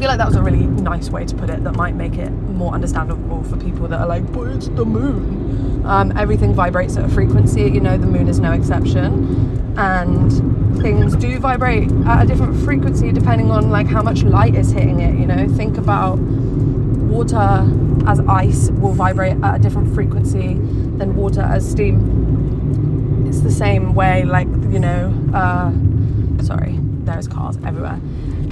Feel 0.00 0.08
like 0.08 0.16
that 0.16 0.28
was 0.28 0.36
a 0.36 0.42
really 0.42 0.64
nice 0.64 1.10
way 1.10 1.26
to 1.26 1.34
put 1.34 1.50
it 1.50 1.62
that 1.62 1.76
might 1.76 1.94
make 1.94 2.14
it 2.14 2.30
more 2.30 2.72
understandable 2.72 3.42
for 3.44 3.58
people 3.58 3.86
that 3.86 4.00
are 4.00 4.06
like, 4.06 4.32
but 4.32 4.48
it's 4.48 4.68
the 4.68 4.86
moon. 4.86 5.84
Um, 5.84 6.16
everything 6.16 6.54
vibrates 6.54 6.96
at 6.96 7.04
a 7.04 7.08
frequency, 7.10 7.64
you 7.64 7.80
know, 7.80 7.98
the 7.98 8.06
moon 8.06 8.26
is 8.26 8.40
no 8.40 8.52
exception. 8.52 9.74
And 9.76 10.80
things 10.80 11.14
do 11.16 11.38
vibrate 11.38 11.92
at 12.06 12.24
a 12.24 12.26
different 12.26 12.58
frequency 12.64 13.12
depending 13.12 13.50
on 13.50 13.68
like 13.68 13.88
how 13.88 14.00
much 14.00 14.22
light 14.22 14.54
is 14.54 14.70
hitting 14.70 15.00
it, 15.00 15.20
you 15.20 15.26
know. 15.26 15.46
Think 15.48 15.76
about 15.76 16.16
water 16.16 17.68
as 18.06 18.20
ice 18.20 18.70
will 18.70 18.94
vibrate 18.94 19.36
at 19.42 19.56
a 19.56 19.58
different 19.58 19.94
frequency 19.94 20.54
than 20.96 21.14
water 21.14 21.42
as 21.42 21.70
steam. 21.70 23.26
It's 23.28 23.40
the 23.40 23.50
same 23.50 23.94
way, 23.94 24.24
like, 24.24 24.48
you 24.48 24.78
know, 24.78 25.12
uh, 25.34 25.72
sorry, 26.42 26.78
there's 27.04 27.28
cars 27.28 27.58
everywhere 27.66 28.00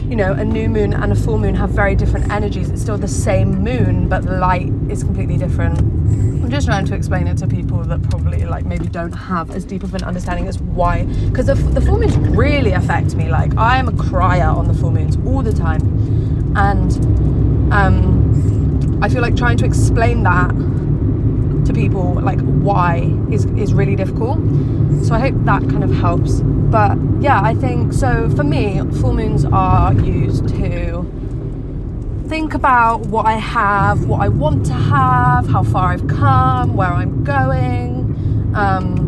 you 0.08 0.16
know, 0.16 0.32
a 0.32 0.44
new 0.44 0.70
moon 0.70 0.94
and 0.94 1.12
a 1.12 1.14
full 1.14 1.38
moon 1.38 1.54
have 1.54 1.70
very 1.70 1.94
different 1.94 2.32
energies. 2.32 2.70
It's 2.70 2.80
still 2.80 2.96
the 2.96 3.06
same 3.06 3.62
moon, 3.62 4.08
but 4.08 4.24
the 4.24 4.38
light 4.38 4.72
is 4.88 5.04
completely 5.04 5.36
different. 5.36 5.78
I'm 5.78 6.50
just 6.50 6.66
trying 6.66 6.86
to 6.86 6.94
explain 6.94 7.26
it 7.26 7.36
to 7.38 7.46
people 7.46 7.84
that 7.84 8.02
probably 8.04 8.46
like 8.46 8.64
maybe 8.64 8.86
don't 8.86 9.12
have 9.12 9.50
as 9.50 9.66
deep 9.66 9.82
of 9.82 9.94
an 9.94 10.02
understanding 10.02 10.48
as 10.48 10.58
why, 10.60 11.04
because 11.28 11.44
the, 11.46 11.54
the 11.54 11.80
full 11.82 11.98
moons 11.98 12.16
really 12.16 12.72
affect 12.72 13.14
me. 13.16 13.28
Like 13.28 13.54
I 13.58 13.76
am 13.76 13.86
a 13.86 13.92
crier 13.92 14.48
on 14.48 14.66
the 14.66 14.72
full 14.72 14.90
moons 14.90 15.18
all 15.26 15.42
the 15.42 15.52
time, 15.52 15.82
and 16.56 16.90
um, 17.70 18.98
I 19.02 19.10
feel 19.10 19.20
like 19.20 19.36
trying 19.36 19.58
to 19.58 19.66
explain 19.66 20.22
that 20.22 20.48
to 21.66 21.74
people 21.74 22.14
like 22.14 22.40
why 22.40 23.14
is 23.30 23.44
is 23.56 23.74
really 23.74 23.94
difficult. 23.94 24.38
So 25.04 25.14
I 25.14 25.18
hope 25.18 25.34
that 25.44 25.68
kind 25.68 25.84
of 25.84 25.92
helps. 25.92 26.40
But 26.70 26.98
yeah, 27.20 27.40
I 27.42 27.54
think 27.54 27.92
so 27.92 28.28
for 28.36 28.44
me, 28.44 28.80
full 29.00 29.14
moons 29.14 29.44
are 29.46 29.94
used 29.94 30.48
to 30.48 31.02
think 32.28 32.52
about 32.52 33.06
what 33.06 33.24
I 33.24 33.36
have, 33.36 34.04
what 34.04 34.20
I 34.20 34.28
want 34.28 34.66
to 34.66 34.74
have, 34.74 35.48
how 35.48 35.62
far 35.62 35.92
I've 35.92 36.06
come, 36.08 36.76
where 36.76 36.92
I'm 36.92 37.24
going. 37.24 38.52
Um, 38.54 39.07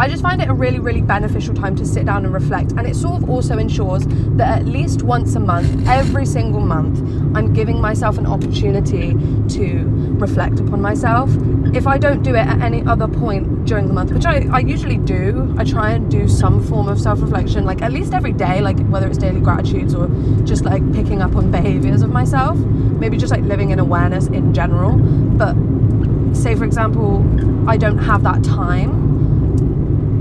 I 0.00 0.08
just 0.08 0.22
find 0.22 0.40
it 0.40 0.48
a 0.48 0.54
really, 0.54 0.78
really 0.78 1.02
beneficial 1.02 1.52
time 1.52 1.76
to 1.76 1.84
sit 1.84 2.06
down 2.06 2.24
and 2.24 2.32
reflect. 2.32 2.72
And 2.72 2.86
it 2.86 2.96
sort 2.96 3.22
of 3.22 3.28
also 3.28 3.58
ensures 3.58 4.06
that 4.38 4.60
at 4.60 4.64
least 4.64 5.02
once 5.02 5.34
a 5.34 5.40
month, 5.40 5.86
every 5.86 6.24
single 6.24 6.62
month, 6.62 7.00
I'm 7.36 7.52
giving 7.52 7.82
myself 7.82 8.16
an 8.16 8.24
opportunity 8.24 9.10
to 9.56 9.84
reflect 10.18 10.58
upon 10.58 10.80
myself. 10.80 11.28
If 11.74 11.86
I 11.86 11.98
don't 11.98 12.22
do 12.22 12.34
it 12.34 12.46
at 12.46 12.62
any 12.62 12.82
other 12.86 13.06
point 13.06 13.66
during 13.66 13.88
the 13.88 13.92
month, 13.92 14.10
which 14.12 14.24
I, 14.24 14.46
I 14.50 14.60
usually 14.60 14.96
do, 14.96 15.54
I 15.58 15.64
try 15.64 15.90
and 15.90 16.10
do 16.10 16.26
some 16.28 16.64
form 16.64 16.88
of 16.88 16.98
self 16.98 17.20
reflection, 17.20 17.66
like 17.66 17.82
at 17.82 17.92
least 17.92 18.14
every 18.14 18.32
day, 18.32 18.62
like 18.62 18.80
whether 18.86 19.06
it's 19.06 19.18
daily 19.18 19.40
gratitudes 19.42 19.94
or 19.94 20.08
just 20.44 20.64
like 20.64 20.82
picking 20.94 21.20
up 21.20 21.36
on 21.36 21.50
behaviors 21.50 22.00
of 22.00 22.08
myself, 22.08 22.56
maybe 22.56 23.18
just 23.18 23.30
like 23.30 23.42
living 23.42 23.68
in 23.68 23.78
awareness 23.78 24.28
in 24.28 24.54
general. 24.54 24.96
But 24.96 25.54
say, 26.34 26.54
for 26.54 26.64
example, 26.64 27.22
I 27.68 27.76
don't 27.76 27.98
have 27.98 28.22
that 28.22 28.42
time 28.42 28.99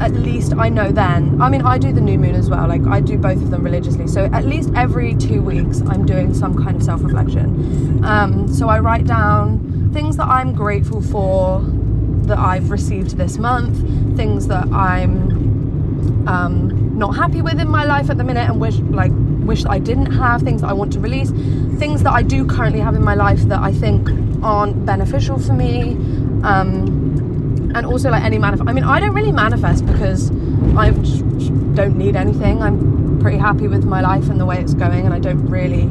at 0.01 0.13
least 0.13 0.53
I 0.53 0.69
know 0.69 0.91
then. 0.91 1.41
I 1.41 1.49
mean, 1.49 1.61
I 1.61 1.77
do 1.77 1.91
the 1.91 2.01
new 2.01 2.17
moon 2.17 2.35
as 2.35 2.49
well. 2.49 2.67
Like 2.67 2.85
I 2.87 3.01
do 3.01 3.17
both 3.17 3.37
of 3.37 3.51
them 3.51 3.63
religiously. 3.63 4.07
So 4.07 4.25
at 4.25 4.45
least 4.45 4.69
every 4.75 5.15
two 5.15 5.41
weeks, 5.41 5.81
I'm 5.81 6.05
doing 6.05 6.33
some 6.33 6.55
kind 6.61 6.75
of 6.75 6.83
self-reflection. 6.83 8.03
Um, 8.03 8.47
so 8.47 8.69
I 8.69 8.79
write 8.79 9.05
down 9.05 9.91
things 9.93 10.17
that 10.17 10.27
I'm 10.27 10.53
grateful 10.53 11.01
for 11.01 11.61
that 12.27 12.37
I've 12.37 12.69
received 12.71 13.17
this 13.17 13.37
month, 13.37 13.77
things 14.15 14.47
that 14.47 14.67
I'm 14.67 16.27
um, 16.27 16.97
not 16.97 17.15
happy 17.15 17.41
with 17.41 17.59
in 17.59 17.67
my 17.67 17.83
life 17.85 18.09
at 18.09 18.17
the 18.17 18.23
minute, 18.23 18.49
and 18.49 18.59
wish 18.59 18.77
like 18.79 19.11
wish 19.13 19.63
that 19.63 19.71
I 19.71 19.79
didn't 19.79 20.11
have. 20.13 20.41
Things 20.43 20.61
that 20.61 20.67
I 20.67 20.73
want 20.73 20.93
to 20.93 20.99
release, 20.99 21.31
things 21.79 22.03
that 22.03 22.13
I 22.13 22.21
do 22.21 22.45
currently 22.45 22.79
have 22.79 22.95
in 22.95 23.03
my 23.03 23.15
life 23.15 23.41
that 23.43 23.59
I 23.59 23.73
think 23.73 24.07
aren't 24.43 24.85
beneficial 24.85 25.39
for 25.39 25.53
me. 25.53 25.93
Um, 26.43 27.08
and 27.75 27.85
also 27.85 28.09
like 28.09 28.23
any 28.23 28.37
manifest. 28.37 28.69
I 28.69 28.73
mean, 28.73 28.83
I 28.83 28.99
don't 28.99 29.13
really 29.13 29.31
manifest 29.31 29.85
because 29.85 30.31
I 30.77 30.91
don't 31.75 31.97
need 31.97 32.15
anything. 32.15 32.61
I'm 32.61 33.19
pretty 33.19 33.37
happy 33.37 33.67
with 33.67 33.85
my 33.85 34.01
life 34.01 34.29
and 34.29 34.39
the 34.39 34.45
way 34.45 34.59
it's 34.59 34.73
going, 34.73 35.05
and 35.05 35.13
I 35.13 35.19
don't 35.19 35.45
really, 35.47 35.83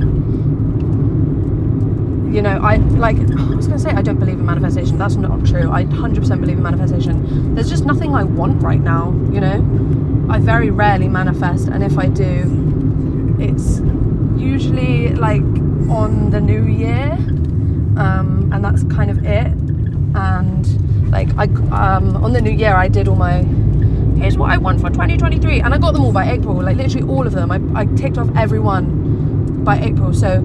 you 2.34 2.42
know, 2.42 2.58
I 2.62 2.76
like. 2.76 3.16
I 3.38 3.54
was 3.54 3.66
gonna 3.66 3.78
say 3.78 3.90
I 3.90 4.02
don't 4.02 4.18
believe 4.18 4.38
in 4.38 4.46
manifestation. 4.46 4.98
That's 4.98 5.16
not 5.16 5.44
true. 5.46 5.70
I 5.70 5.84
100% 5.84 6.40
believe 6.40 6.56
in 6.56 6.62
manifestation. 6.62 7.54
There's 7.54 7.68
just 7.68 7.84
nothing 7.84 8.14
I 8.14 8.24
want 8.24 8.62
right 8.62 8.80
now. 8.80 9.12
You 9.32 9.40
know, 9.40 10.26
I 10.30 10.38
very 10.38 10.70
rarely 10.70 11.08
manifest, 11.08 11.68
and 11.68 11.82
if 11.82 11.98
I 11.98 12.06
do, 12.06 13.36
it's 13.38 13.80
usually 14.36 15.14
like 15.14 15.42
on 15.90 16.30
the 16.30 16.40
new 16.40 16.66
year, 16.66 17.12
um, 17.96 18.50
and 18.52 18.64
that's 18.64 18.82
kind 18.84 19.10
of 19.10 19.24
it. 19.24 19.52
And 20.14 20.87
like 21.10 21.28
I 21.36 21.44
um, 21.44 22.16
on 22.16 22.32
the 22.32 22.40
new 22.40 22.50
year, 22.50 22.74
I 22.74 22.88
did 22.88 23.08
all 23.08 23.16
my 23.16 23.42
here's 24.18 24.36
what 24.36 24.50
I 24.50 24.58
want 24.58 24.80
for 24.80 24.90
2023, 24.90 25.60
and 25.60 25.72
I 25.72 25.78
got 25.78 25.94
them 25.94 26.04
all 26.04 26.12
by 26.12 26.30
April. 26.30 26.62
Like 26.62 26.76
literally 26.76 27.08
all 27.08 27.26
of 27.26 27.32
them. 27.32 27.50
I, 27.50 27.60
I 27.80 27.86
ticked 27.86 28.18
off 28.18 28.28
every 28.36 28.58
one 28.58 29.64
by 29.64 29.78
April. 29.78 30.12
So 30.12 30.44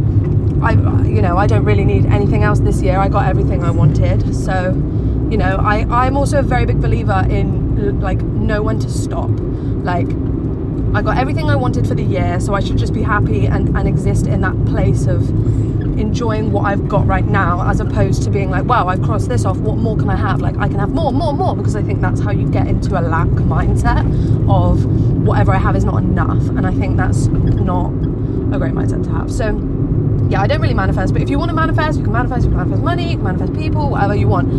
I 0.61 0.71
you 1.05 1.21
know 1.21 1.37
I 1.37 1.47
don't 1.47 1.65
really 1.65 1.85
need 1.85 2.05
anything 2.05 2.43
else 2.43 2.59
this 2.59 2.81
year. 2.81 2.97
I 2.97 3.09
got 3.09 3.27
everything 3.27 3.63
I 3.63 3.71
wanted. 3.71 4.35
So 4.35 4.69
you 5.29 5.37
know 5.37 5.57
I 5.57 5.85
I'm 5.89 6.17
also 6.17 6.39
a 6.39 6.43
very 6.43 6.65
big 6.65 6.81
believer 6.81 7.25
in 7.29 7.99
like 7.99 8.21
no 8.21 8.61
one 8.61 8.79
to 8.79 8.89
stop. 8.89 9.29
Like 9.31 10.07
I 10.95 11.01
got 11.01 11.17
everything 11.17 11.49
I 11.49 11.55
wanted 11.55 11.87
for 11.87 11.95
the 11.95 12.03
year, 12.03 12.39
so 12.39 12.53
I 12.53 12.59
should 12.59 12.77
just 12.77 12.93
be 12.93 13.01
happy 13.01 13.47
and, 13.47 13.75
and 13.75 13.87
exist 13.87 14.27
in 14.27 14.41
that 14.41 14.65
place 14.65 15.07
of 15.07 15.27
enjoying 15.97 16.51
what 16.51 16.65
I've 16.65 16.87
got 16.87 17.05
right 17.07 17.25
now 17.25 17.69
as 17.69 17.79
opposed 17.79 18.23
to 18.23 18.29
being 18.29 18.49
like, 18.49 18.65
wow, 18.65 18.87
I've 18.87 19.01
crossed 19.01 19.29
this 19.29 19.45
off, 19.45 19.57
what 19.57 19.77
more 19.77 19.97
can 19.97 20.09
I 20.09 20.15
have? 20.15 20.41
Like, 20.41 20.57
I 20.57 20.67
can 20.67 20.79
have 20.79 20.89
more, 20.89 21.11
more, 21.11 21.33
more, 21.33 21.55
because 21.55 21.75
I 21.75 21.81
think 21.81 22.01
that's 22.01 22.19
how 22.21 22.31
you 22.31 22.49
get 22.49 22.67
into 22.67 22.99
a 22.99 23.01
lack 23.01 23.27
mindset 23.27 24.03
of 24.49 24.85
whatever 25.25 25.53
I 25.53 25.57
have 25.57 25.75
is 25.75 25.85
not 25.85 26.03
enough. 26.03 26.43
And 26.49 26.65
I 26.65 26.73
think 26.73 26.97
that's 26.97 27.27
not 27.27 27.89
a 28.53 28.57
great 28.57 28.73
mindset 28.73 29.03
to 29.03 29.09
have. 29.11 29.31
So, 29.31 29.49
yeah, 30.29 30.41
I 30.41 30.47
don't 30.47 30.61
really 30.61 30.73
manifest, 30.73 31.13
but 31.13 31.21
if 31.21 31.29
you 31.29 31.37
want 31.37 31.49
to 31.49 31.55
manifest, 31.55 31.97
you 31.97 32.03
can 32.03 32.13
manifest, 32.13 32.43
you 32.43 32.49
can 32.49 32.57
manifest 32.57 32.81
money, 32.81 33.11
you 33.11 33.15
can 33.15 33.23
manifest 33.23 33.53
people, 33.53 33.89
whatever 33.89 34.15
you 34.15 34.27
want. 34.27 34.49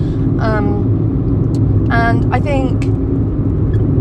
Um, 0.41 1.89
and 1.91 2.35
I 2.35 2.41
think 2.41 2.85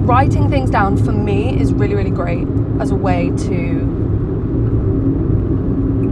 writing 0.08 0.50
things 0.50 0.70
down 0.70 0.98
for 0.98 1.12
me 1.12 1.60
is 1.60 1.74
really, 1.74 1.96
really 1.96 2.12
great 2.12 2.48
as 2.80 2.92
a 2.92 2.96
way 2.96 3.32
to 3.38 3.94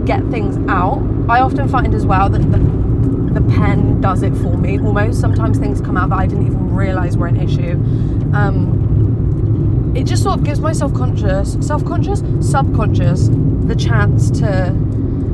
get 0.04 0.24
things 0.30 0.56
out 0.68 1.00
I 1.28 1.40
often 1.40 1.68
find 1.68 1.94
as 1.94 2.04
well 2.04 2.28
that 2.28 2.42
the, 2.42 2.58
the 3.40 3.46
pen 3.54 4.00
does 4.00 4.22
it 4.22 4.34
for 4.36 4.56
me 4.56 4.78
almost. 4.78 5.20
Sometimes 5.20 5.58
things 5.58 5.80
come 5.80 5.96
out 5.96 6.10
that 6.10 6.18
I 6.18 6.26
didn't 6.26 6.46
even 6.46 6.74
realize 6.74 7.16
were 7.16 7.26
an 7.26 7.40
issue. 7.40 7.72
Um, 8.34 9.92
it 9.94 10.04
just 10.04 10.22
sort 10.22 10.38
of 10.38 10.44
gives 10.44 10.60
my 10.60 10.72
self 10.72 10.94
conscious, 10.94 11.56
self 11.60 11.84
conscious, 11.84 12.22
subconscious 12.40 13.28
the 13.64 13.76
chance 13.76 14.30
to 14.40 14.74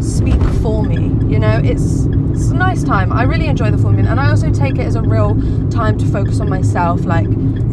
speak 0.01 0.41
for 0.63 0.83
me. 0.83 1.07
You 1.33 1.39
know, 1.39 1.61
it's 1.63 2.07
it's 2.33 2.51
a 2.51 2.55
nice 2.55 2.83
time. 2.83 3.13
I 3.13 3.23
really 3.23 3.47
enjoy 3.47 3.71
the 3.71 3.79
full 3.79 3.93
moon, 3.93 4.07
and 4.07 4.19
I 4.21 4.31
also 4.31 4.53
take 4.53 4.75
it 4.75 4.87
as 4.87 4.95
a 4.95 5.03
real 5.03 5.35
time 5.71 5.99
to 5.99 6.07
focus 6.07 6.41
on 6.41 6.49
myself. 6.49 7.05
Like, 7.05 7.27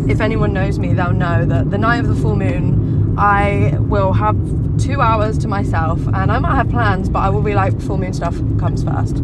if 0.08 0.22
anyone 0.22 0.54
knows 0.54 0.80
me, 0.80 0.94
they'll 0.94 1.14
know 1.14 1.46
that 1.46 1.72
the 1.72 1.78
night 1.78 2.00
of 2.00 2.08
the 2.08 2.16
full 2.16 2.36
moon, 2.36 2.85
I 3.18 3.78
will 3.80 4.12
have 4.14 4.36
two 4.78 5.00
hours 5.00 5.38
to 5.40 5.48
myself 5.48 6.06
and 6.08 6.32
I 6.32 6.40
might 6.40 6.56
have 6.56 6.70
plans, 6.70 7.08
but 7.08 7.20
I 7.20 7.30
will 7.30 7.42
be 7.42 7.56
like, 7.56 7.80
full 7.82 7.98
moon 7.98 8.14
stuff 8.14 8.36
comes 8.60 8.84
first. 8.84 9.22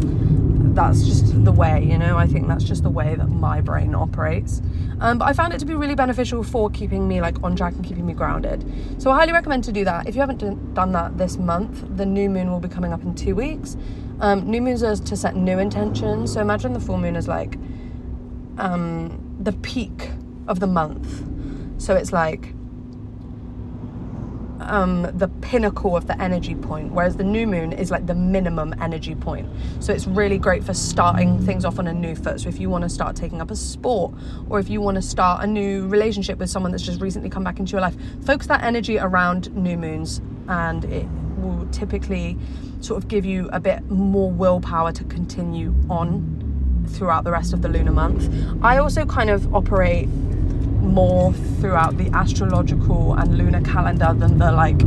That's 0.74 1.04
just 1.04 1.44
the 1.44 1.52
way, 1.52 1.84
you 1.84 1.98
know, 1.98 2.16
I 2.16 2.26
think 2.26 2.48
that's 2.48 2.64
just 2.64 2.82
the 2.82 2.90
way 2.90 3.14
that 3.14 3.28
my 3.28 3.60
brain 3.60 3.94
operates. 3.94 4.62
Um, 5.00 5.18
but 5.18 5.26
I 5.26 5.34
found 5.34 5.52
it 5.52 5.58
to 5.58 5.66
be 5.66 5.74
really 5.74 5.94
beneficial 5.94 6.42
for 6.42 6.70
keeping 6.70 7.06
me 7.06 7.20
like 7.20 7.42
on 7.42 7.54
track 7.54 7.74
and 7.74 7.84
keeping 7.84 8.06
me 8.06 8.14
grounded. 8.14 8.64
So 8.96 9.10
I 9.10 9.16
highly 9.16 9.32
recommend 9.32 9.64
to 9.64 9.72
do 9.72 9.84
that. 9.84 10.08
If 10.08 10.14
you 10.14 10.22
haven't 10.22 10.72
done 10.72 10.92
that 10.92 11.18
this 11.18 11.36
month, 11.36 11.84
the 11.96 12.06
new 12.06 12.30
moon 12.30 12.50
will 12.50 12.60
be 12.60 12.68
coming 12.68 12.94
up 12.94 13.02
in 13.02 13.14
two 13.14 13.34
weeks. 13.34 13.76
Um, 14.20 14.48
new 14.48 14.62
moons 14.62 14.82
are 14.82 14.96
to 14.96 15.16
set 15.16 15.36
new 15.36 15.58
intentions. 15.58 16.32
So 16.32 16.40
imagine 16.40 16.72
the 16.72 16.80
full 16.80 16.96
moon 16.96 17.16
is 17.16 17.28
like 17.28 17.58
um, 18.56 19.36
the 19.38 19.52
peak 19.52 20.08
of 20.48 20.60
the 20.60 20.66
month. 20.66 21.22
So 21.76 21.94
it's 21.94 22.12
like 22.12 22.54
um, 24.68 25.10
the 25.14 25.28
pinnacle 25.40 25.96
of 25.96 26.06
the 26.06 26.20
energy 26.20 26.54
point, 26.54 26.92
whereas 26.92 27.16
the 27.16 27.24
new 27.24 27.46
moon 27.46 27.72
is 27.72 27.90
like 27.90 28.06
the 28.06 28.14
minimum 28.14 28.74
energy 28.80 29.14
point. 29.14 29.48
So 29.80 29.92
it's 29.92 30.06
really 30.06 30.38
great 30.38 30.64
for 30.64 30.74
starting 30.74 31.38
things 31.44 31.64
off 31.64 31.78
on 31.78 31.86
a 31.86 31.92
new 31.92 32.14
foot. 32.14 32.40
So 32.40 32.48
if 32.48 32.58
you 32.58 32.70
want 32.70 32.82
to 32.82 32.90
start 32.90 33.16
taking 33.16 33.40
up 33.40 33.50
a 33.50 33.56
sport, 33.56 34.14
or 34.48 34.58
if 34.58 34.68
you 34.68 34.80
want 34.80 34.96
to 34.96 35.02
start 35.02 35.44
a 35.44 35.46
new 35.46 35.86
relationship 35.88 36.38
with 36.38 36.50
someone 36.50 36.72
that's 36.72 36.84
just 36.84 37.00
recently 37.00 37.30
come 37.30 37.44
back 37.44 37.58
into 37.58 37.72
your 37.72 37.80
life, 37.80 37.96
focus 38.24 38.46
that 38.48 38.62
energy 38.62 38.98
around 38.98 39.54
new 39.54 39.76
moons, 39.76 40.20
and 40.48 40.84
it 40.86 41.06
will 41.36 41.66
typically 41.72 42.38
sort 42.80 43.02
of 43.02 43.08
give 43.08 43.24
you 43.24 43.48
a 43.52 43.60
bit 43.60 43.88
more 43.90 44.30
willpower 44.30 44.92
to 44.92 45.04
continue 45.04 45.74
on 45.88 46.38
throughout 46.88 47.24
the 47.24 47.30
rest 47.30 47.52
of 47.52 47.62
the 47.62 47.68
lunar 47.68 47.92
month. 47.92 48.28
I 48.62 48.78
also 48.78 49.06
kind 49.06 49.30
of 49.30 49.54
operate 49.54 50.08
more 50.82 51.32
throughout 51.32 51.96
the 51.96 52.08
astrological 52.10 53.14
and 53.14 53.38
lunar 53.38 53.60
calendar 53.62 54.12
than 54.12 54.38
the 54.38 54.52
like 54.52 54.78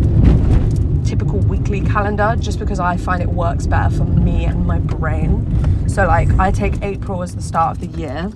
typical 1.05 1.39
weekly 1.39 1.81
calendar 1.81 2.35
just 2.39 2.59
because 2.59 2.79
I 2.79 2.97
find 2.97 3.21
it 3.21 3.29
works 3.29 3.67
better 3.67 3.95
for 3.95 4.03
me 4.03 4.45
and 4.45 4.65
my 4.65 4.79
brain. 4.79 5.89
So 5.89 6.05
like 6.05 6.29
I 6.39 6.51
take 6.51 6.81
April 6.81 7.23
as 7.23 7.35
the 7.35 7.41
start 7.41 7.77
of 7.77 7.81
the 7.81 7.97
year. 7.97 8.31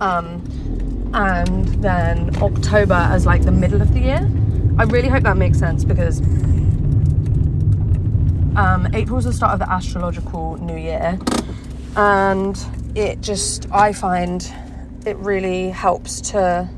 Um, 0.00 0.42
and 1.14 1.66
then 1.82 2.34
October 2.42 2.94
as 2.94 3.26
like 3.26 3.42
the 3.42 3.52
middle 3.52 3.82
of 3.82 3.92
the 3.92 4.00
year. 4.00 4.30
I 4.78 4.84
really 4.84 5.08
hope 5.08 5.24
that 5.24 5.36
makes 5.36 5.58
sense 5.58 5.84
because 5.84 6.20
um, 8.56 8.88
April 8.94 9.18
is 9.18 9.24
the 9.26 9.32
start 9.32 9.52
of 9.52 9.58
the 9.58 9.70
astrological 9.70 10.56
new 10.56 10.76
year, 10.76 11.18
and 11.96 12.58
it 12.94 13.20
just 13.20 13.70
I 13.70 13.92
find 13.92 14.52
it 15.06 15.16
really 15.16 15.70
helps 15.70 16.20
to 16.32 16.68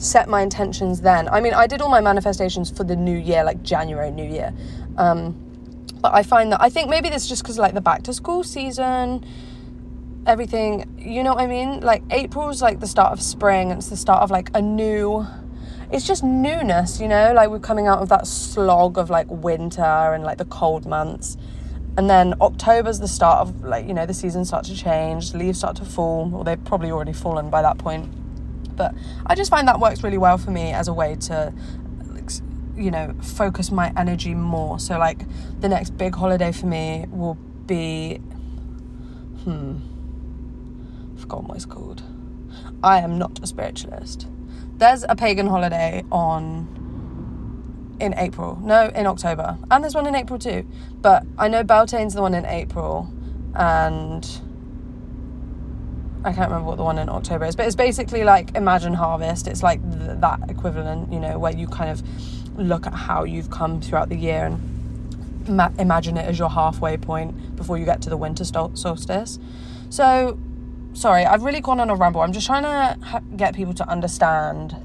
set 0.00 0.28
my 0.28 0.42
intentions 0.42 1.00
then. 1.00 1.28
I 1.28 1.40
mean, 1.40 1.54
I 1.54 1.66
did 1.66 1.80
all 1.80 1.88
my 1.88 2.00
manifestations 2.00 2.70
for 2.70 2.84
the 2.84 2.96
new 2.96 3.16
year, 3.16 3.44
like 3.44 3.62
January, 3.62 4.10
New 4.10 4.28
Year. 4.28 4.52
Um, 4.96 5.32
but 6.00 6.14
I 6.14 6.22
find 6.22 6.52
that 6.52 6.60
I 6.60 6.68
think 6.68 6.90
maybe 6.90 7.08
this 7.08 7.26
just 7.26 7.42
because 7.42 7.58
like 7.58 7.74
the 7.74 7.80
back 7.80 8.02
to 8.04 8.12
school 8.12 8.44
season, 8.44 9.24
everything, 10.26 10.94
you 10.98 11.22
know 11.22 11.34
what 11.34 11.42
I 11.42 11.46
mean? 11.46 11.80
Like 11.80 12.02
April's 12.10 12.60
like 12.60 12.80
the 12.80 12.86
start 12.86 13.12
of 13.12 13.22
spring, 13.22 13.70
it's 13.70 13.88
the 13.88 13.96
start 13.96 14.22
of 14.22 14.30
like 14.30 14.50
a 14.54 14.60
new. 14.60 15.26
It's 15.90 16.06
just 16.06 16.24
newness, 16.24 17.00
you 17.00 17.08
know. 17.08 17.32
Like 17.34 17.50
we're 17.50 17.60
coming 17.60 17.86
out 17.86 18.00
of 18.00 18.08
that 18.08 18.26
slog 18.26 18.98
of 18.98 19.10
like 19.10 19.26
winter 19.30 19.82
and 19.82 20.24
like 20.24 20.38
the 20.38 20.44
cold 20.46 20.86
months, 20.86 21.36
and 21.96 22.10
then 22.10 22.34
October's 22.40 23.00
the 23.00 23.08
start 23.08 23.40
of 23.40 23.64
like 23.64 23.86
you 23.86 23.94
know 23.94 24.06
the 24.06 24.14
seasons 24.14 24.48
start 24.48 24.64
to 24.66 24.76
change, 24.76 25.34
leaves 25.34 25.58
start 25.58 25.76
to 25.76 25.84
fall, 25.84 26.34
or 26.34 26.44
they've 26.44 26.64
probably 26.64 26.90
already 26.90 27.12
fallen 27.12 27.50
by 27.50 27.62
that 27.62 27.78
point 27.78 28.12
but 28.76 28.94
I 29.26 29.34
just 29.34 29.50
find 29.50 29.66
that 29.68 29.80
works 29.80 30.02
really 30.02 30.18
well 30.18 30.38
for 30.38 30.50
me 30.50 30.72
as 30.72 30.88
a 30.88 30.92
way 30.92 31.16
to, 31.16 31.52
you 32.76 32.90
know, 32.90 33.14
focus 33.22 33.70
my 33.70 33.92
energy 33.96 34.34
more. 34.34 34.78
So, 34.78 34.98
like, 34.98 35.22
the 35.60 35.68
next 35.68 35.96
big 35.96 36.14
holiday 36.14 36.52
for 36.52 36.66
me 36.66 37.06
will 37.10 37.38
be, 37.66 38.16
hmm, 39.44 39.76
I 41.16 41.20
forgot 41.20 41.44
what 41.44 41.56
it's 41.56 41.66
called. 41.66 42.02
I 42.82 42.98
am 42.98 43.18
not 43.18 43.40
a 43.42 43.46
spiritualist. 43.46 44.28
There's 44.76 45.04
a 45.08 45.16
pagan 45.16 45.46
holiday 45.46 46.04
on 46.10 46.83
in 48.00 48.14
April. 48.14 48.58
No, 48.62 48.88
in 48.88 49.06
October. 49.06 49.58
And 49.70 49.82
there's 49.82 49.94
one 49.94 50.06
in 50.06 50.14
April 50.14 50.38
too. 50.38 50.66
But 51.00 51.24
I 51.38 51.48
know 51.48 51.62
Beltane's 51.64 52.14
the 52.14 52.22
one 52.22 52.34
in 52.34 52.44
April 52.46 53.12
and 53.54 54.24
I 56.24 56.32
can't 56.32 56.50
remember 56.50 56.68
what 56.68 56.76
the 56.76 56.84
one 56.84 56.98
in 56.98 57.08
October 57.08 57.44
is, 57.44 57.54
but 57.54 57.66
it's 57.66 57.76
basically 57.76 58.24
like 58.24 58.54
Imagine 58.56 58.94
Harvest. 58.94 59.46
It's 59.46 59.62
like 59.62 59.82
th- 59.82 60.20
that 60.20 60.50
equivalent, 60.50 61.12
you 61.12 61.20
know, 61.20 61.38
where 61.38 61.54
you 61.54 61.66
kind 61.66 61.90
of 61.90 62.02
look 62.58 62.86
at 62.86 62.94
how 62.94 63.24
you've 63.24 63.50
come 63.50 63.80
throughout 63.80 64.08
the 64.08 64.16
year 64.16 64.46
and 64.46 65.48
ma- 65.48 65.70
imagine 65.78 66.16
it 66.16 66.24
as 66.24 66.38
your 66.38 66.48
halfway 66.48 66.96
point 66.96 67.56
before 67.56 67.76
you 67.76 67.84
get 67.84 68.00
to 68.02 68.10
the 68.10 68.16
winter 68.16 68.44
solstice. 68.44 69.38
So, 69.90 70.38
sorry, 70.94 71.26
I've 71.26 71.42
really 71.42 71.60
gone 71.60 71.78
on 71.78 71.90
a 71.90 71.94
ramble. 71.94 72.22
I'm 72.22 72.32
just 72.32 72.46
trying 72.46 72.62
to 72.62 73.06
ha- 73.06 73.20
get 73.36 73.54
people 73.54 73.74
to 73.74 73.88
understand 73.88 74.76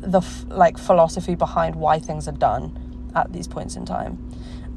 the 0.00 0.22
like 0.48 0.78
philosophy 0.78 1.34
behind 1.34 1.76
why 1.76 1.98
things 1.98 2.26
are 2.28 2.32
done 2.32 3.12
at 3.14 3.32
these 3.32 3.46
points 3.46 3.76
in 3.76 3.84
time. 3.84 4.18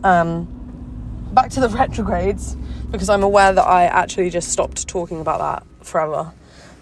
Um, 0.04 0.48
back 1.34 1.50
to 1.52 1.60
the 1.60 1.70
retrogrades 1.78 2.56
because 2.92 3.10
I'm 3.10 3.24
aware 3.24 3.54
that 3.54 3.66
I 3.66 3.86
actually 3.86 4.30
just 4.30 4.50
stopped 4.50 4.88
talking 4.88 5.20
about 5.22 5.40
that 5.40 5.86
forever. 5.86 6.34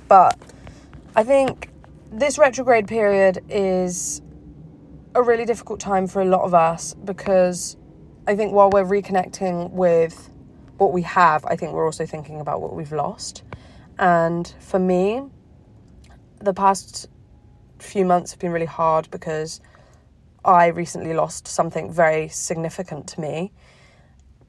But 0.07 0.37
I 1.15 1.23
think 1.23 1.69
this 2.11 2.37
retrograde 2.37 2.87
period 2.87 3.43
is 3.49 4.21
a 5.15 5.21
really 5.21 5.45
difficult 5.45 5.79
time 5.79 6.07
for 6.07 6.21
a 6.21 6.25
lot 6.25 6.41
of 6.41 6.53
us 6.53 6.93
because 6.93 7.77
I 8.27 8.35
think 8.35 8.53
while 8.53 8.69
we're 8.69 8.85
reconnecting 8.85 9.71
with 9.71 10.29
what 10.77 10.93
we 10.93 11.01
have, 11.03 11.45
I 11.45 11.55
think 11.55 11.73
we're 11.73 11.85
also 11.85 12.05
thinking 12.05 12.41
about 12.41 12.61
what 12.61 12.75
we've 12.75 12.91
lost. 12.91 13.43
And 13.99 14.53
for 14.59 14.79
me, 14.79 15.21
the 16.39 16.53
past 16.53 17.07
few 17.81 18.05
months 18.05 18.31
have 18.31 18.39
been 18.39 18.51
really 18.51 18.65
hard 18.65 19.09
because 19.11 19.61
I 20.43 20.67
recently 20.67 21.13
lost 21.13 21.47
something 21.47 21.91
very 21.91 22.27
significant 22.27 23.07
to 23.07 23.21
me. 23.21 23.51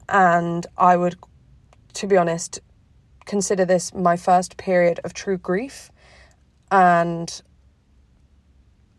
And 0.09 0.65
I 0.77 0.97
would 0.97 1.17
to 1.93 2.07
be 2.07 2.17
honest, 2.17 2.59
consider 3.25 3.65
this 3.65 3.93
my 3.93 4.17
first 4.17 4.57
period 4.57 4.99
of 5.03 5.13
true 5.13 5.37
grief. 5.37 5.91
And 6.71 7.41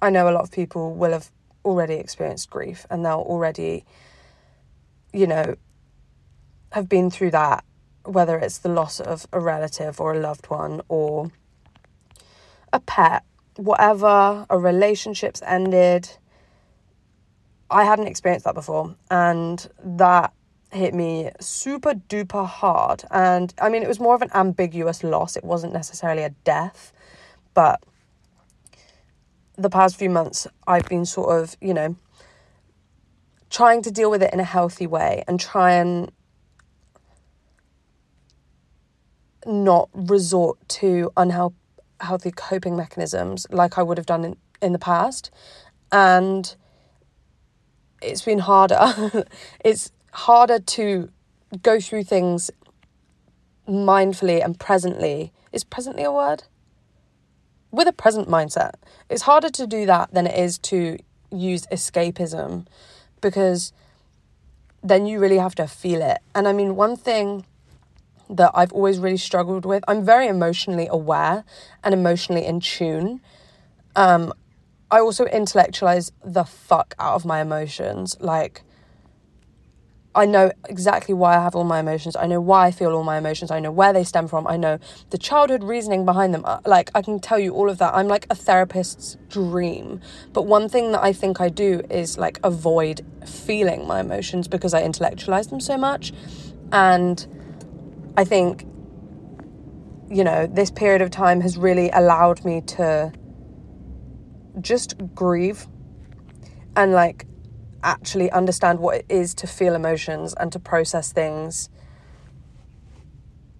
I 0.00 0.10
know 0.10 0.28
a 0.28 0.32
lot 0.32 0.44
of 0.44 0.52
people 0.52 0.94
will 0.94 1.12
have 1.12 1.30
already 1.64 1.94
experienced 1.94 2.50
grief 2.50 2.86
and 2.90 3.04
they'll 3.04 3.14
already, 3.26 3.84
you 5.12 5.26
know, 5.26 5.56
have 6.72 6.88
been 6.88 7.10
through 7.10 7.30
that, 7.32 7.64
whether 8.04 8.38
it's 8.38 8.58
the 8.58 8.68
loss 8.68 9.00
of 9.00 9.26
a 9.32 9.40
relative 9.40 10.00
or 10.00 10.14
a 10.14 10.20
loved 10.20 10.46
one 10.46 10.80
or 10.88 11.30
a 12.72 12.80
pet, 12.80 13.24
whatever, 13.56 14.46
a 14.48 14.58
relationship's 14.58 15.42
ended. 15.42 16.08
I 17.70 17.84
hadn't 17.84 18.06
experienced 18.06 18.44
that 18.44 18.54
before, 18.54 18.94
and 19.10 19.66
that 19.82 20.32
hit 20.70 20.94
me 20.94 21.30
super 21.40 21.94
duper 21.94 22.46
hard. 22.46 23.04
And 23.10 23.54
I 23.60 23.68
mean, 23.68 23.82
it 23.82 23.88
was 23.88 24.00
more 24.00 24.14
of 24.14 24.22
an 24.22 24.30
ambiguous 24.34 25.02
loss, 25.04 25.36
it 25.36 25.44
wasn't 25.44 25.72
necessarily 25.72 26.22
a 26.22 26.30
death, 26.44 26.92
but 27.54 27.82
the 29.56 29.70
past 29.70 29.96
few 29.96 30.10
months, 30.10 30.46
I've 30.66 30.86
been 30.86 31.06
sort 31.06 31.40
of, 31.40 31.56
you 31.60 31.74
know, 31.74 31.96
trying 33.50 33.82
to 33.82 33.90
deal 33.90 34.10
with 34.10 34.22
it 34.22 34.32
in 34.32 34.40
a 34.40 34.44
healthy 34.44 34.86
way 34.86 35.22
and 35.28 35.38
try 35.38 35.74
and 35.74 36.10
not 39.46 39.88
resort 39.92 40.58
to 40.68 41.12
unhealthy 41.16 41.54
coping 42.30 42.76
mechanisms 42.76 43.46
like 43.50 43.78
I 43.78 43.82
would 43.82 43.98
have 43.98 44.06
done 44.06 44.24
in, 44.24 44.36
in 44.60 44.72
the 44.72 44.78
past. 44.78 45.30
And 45.92 46.54
it's 48.02 48.22
been 48.22 48.40
harder. 48.40 49.26
it's 49.64 49.92
harder 50.12 50.58
to 50.58 51.10
go 51.62 51.80
through 51.80 52.04
things 52.04 52.50
mindfully 53.68 54.44
and 54.44 54.58
presently. 54.58 55.32
Is 55.52 55.64
presently 55.64 56.04
a 56.04 56.12
word? 56.12 56.44
With 57.70 57.88
a 57.88 57.92
present 57.92 58.28
mindset. 58.28 58.72
It's 59.08 59.22
harder 59.22 59.50
to 59.50 59.66
do 59.66 59.86
that 59.86 60.12
than 60.12 60.26
it 60.26 60.38
is 60.38 60.58
to 60.58 60.98
use 61.30 61.66
escapism 61.72 62.66
because 63.20 63.72
then 64.82 65.06
you 65.06 65.18
really 65.18 65.38
have 65.38 65.54
to 65.56 65.66
feel 65.66 66.02
it. 66.02 66.18
And 66.34 66.46
I 66.46 66.52
mean, 66.52 66.76
one 66.76 66.96
thing 66.96 67.46
that 68.30 68.50
I've 68.54 68.72
always 68.72 68.98
really 68.98 69.16
struggled 69.16 69.64
with, 69.64 69.84
I'm 69.86 70.04
very 70.04 70.28
emotionally 70.28 70.88
aware 70.90 71.44
and 71.82 71.92
emotionally 71.92 72.44
in 72.44 72.60
tune. 72.60 73.20
Um, 73.96 74.32
I 74.90 75.00
also 75.00 75.24
intellectualize 75.26 76.12
the 76.24 76.44
fuck 76.44 76.94
out 76.98 77.14
of 77.14 77.24
my 77.24 77.40
emotions. 77.40 78.16
Like, 78.20 78.62
I 80.16 80.26
know 80.26 80.52
exactly 80.68 81.12
why 81.12 81.36
I 81.36 81.42
have 81.42 81.56
all 81.56 81.64
my 81.64 81.80
emotions. 81.80 82.14
I 82.14 82.26
know 82.26 82.40
why 82.40 82.66
I 82.66 82.70
feel 82.70 82.92
all 82.92 83.02
my 83.02 83.18
emotions. 83.18 83.50
I 83.50 83.58
know 83.58 83.72
where 83.72 83.92
they 83.92 84.04
stem 84.04 84.28
from. 84.28 84.46
I 84.46 84.56
know 84.56 84.78
the 85.10 85.18
childhood 85.18 85.64
reasoning 85.64 86.04
behind 86.04 86.32
them. 86.32 86.44
Uh, 86.44 86.60
like, 86.64 86.90
I 86.94 87.02
can 87.02 87.18
tell 87.18 87.38
you 87.38 87.52
all 87.52 87.68
of 87.68 87.78
that. 87.78 87.94
I'm 87.94 88.06
like 88.06 88.26
a 88.30 88.36
therapist's 88.36 89.16
dream. 89.28 90.00
But 90.32 90.42
one 90.42 90.68
thing 90.68 90.92
that 90.92 91.02
I 91.02 91.12
think 91.12 91.40
I 91.40 91.48
do 91.48 91.82
is 91.90 92.16
like 92.16 92.38
avoid 92.44 93.04
feeling 93.26 93.88
my 93.88 94.00
emotions 94.00 94.46
because 94.46 94.72
I 94.72 94.82
intellectualize 94.82 95.48
them 95.48 95.60
so 95.60 95.76
much. 95.76 96.12
And 96.70 97.26
I 98.16 98.24
think, 98.24 98.64
you 100.08 100.22
know, 100.22 100.46
this 100.46 100.70
period 100.70 101.02
of 101.02 101.10
time 101.10 101.40
has 101.40 101.56
really 101.56 101.90
allowed 101.90 102.44
me 102.44 102.60
to 102.62 103.12
just 104.60 104.94
grieve 105.14 105.66
and 106.76 106.92
like 106.92 107.26
actually 107.82 108.30
understand 108.30 108.78
what 108.78 108.96
it 108.96 109.06
is 109.08 109.34
to 109.34 109.46
feel 109.46 109.74
emotions 109.74 110.34
and 110.38 110.52
to 110.52 110.58
process 110.58 111.12
things. 111.12 111.68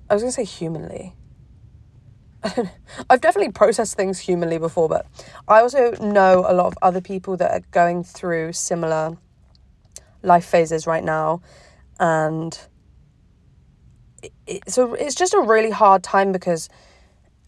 I 0.09 0.15
was 0.15 0.23
going 0.23 0.33
to 0.33 0.37
say 0.37 0.45
humanly. 0.45 1.15
I've 3.11 3.21
definitely 3.21 3.53
processed 3.53 3.97
things 3.97 4.19
humanly 4.21 4.59
before, 4.59 4.89
but 4.89 5.07
I 5.49 5.61
also 5.61 5.93
know 6.01 6.45
a 6.47 6.55
lot 6.55 6.67
of 6.67 6.75
other 6.83 7.01
people 7.01 7.37
that 7.39 7.51
are 7.51 7.65
going 7.71 8.05
through 8.05 8.53
similar 8.53 9.17
life 10.23 10.45
phases 10.45 10.87
right 10.87 11.05
now. 11.05 11.43
And 11.99 12.59
so 14.67 14.95
it's 14.95 15.15
just 15.15 15.35
a 15.35 15.41
really 15.41 15.71
hard 15.71 16.03
time 16.03 16.33
because, 16.33 16.69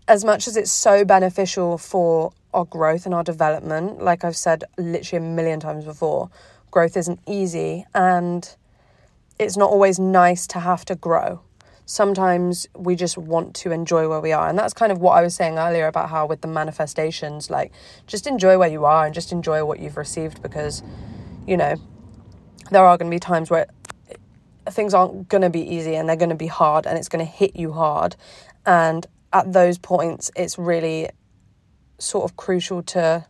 as 0.08 0.24
much 0.24 0.46
as 0.46 0.56
it's 0.56 0.70
so 0.70 1.04
beneficial 1.04 1.78
for 1.78 2.32
our 2.54 2.64
growth 2.64 3.06
and 3.06 3.14
our 3.14 3.24
development, 3.24 4.02
like 4.02 4.24
I've 4.24 4.36
said 4.36 4.64
literally 4.78 5.24
a 5.24 5.28
million 5.28 5.60
times 5.60 5.84
before, 5.84 6.30
growth 6.70 6.96
isn't 6.96 7.20
easy 7.26 7.84
and 7.94 8.56
it's 9.38 9.56
not 9.56 9.70
always 9.70 9.98
nice 9.98 10.46
to 10.48 10.60
have 10.60 10.84
to 10.86 10.94
grow. 10.94 11.40
Sometimes 11.84 12.66
we 12.74 12.96
just 12.96 13.16
want 13.16 13.54
to 13.56 13.70
enjoy 13.70 14.08
where 14.08 14.20
we 14.20 14.32
are. 14.32 14.48
And 14.48 14.58
that's 14.58 14.74
kind 14.74 14.90
of 14.90 14.98
what 14.98 15.12
I 15.12 15.22
was 15.22 15.36
saying 15.36 15.58
earlier 15.58 15.86
about 15.86 16.08
how 16.08 16.26
with 16.26 16.40
the 16.40 16.48
manifestations, 16.48 17.50
like 17.50 17.72
just 18.06 18.26
enjoy 18.26 18.58
where 18.58 18.68
you 18.68 18.84
are 18.84 19.04
and 19.04 19.14
just 19.14 19.30
enjoy 19.30 19.64
what 19.64 19.78
you've 19.78 19.96
received 19.96 20.42
because, 20.42 20.82
you 21.46 21.56
know, 21.56 21.76
there 22.70 22.84
are 22.84 22.98
going 22.98 23.10
to 23.10 23.14
be 23.14 23.20
times 23.20 23.50
where 23.50 23.66
things 24.70 24.94
aren't 24.94 25.28
going 25.28 25.42
to 25.42 25.50
be 25.50 25.60
easy 25.60 25.94
and 25.94 26.08
they're 26.08 26.16
going 26.16 26.30
to 26.30 26.34
be 26.34 26.46
hard 26.46 26.86
and 26.86 26.98
it's 26.98 27.08
going 27.08 27.24
to 27.24 27.30
hit 27.30 27.56
you 27.56 27.72
hard. 27.72 28.16
And 28.64 29.06
at 29.32 29.52
those 29.52 29.78
points, 29.78 30.30
it's 30.36 30.58
really 30.58 31.08
sort 31.98 32.30
of 32.30 32.36
crucial 32.36 32.82
to 32.82 33.24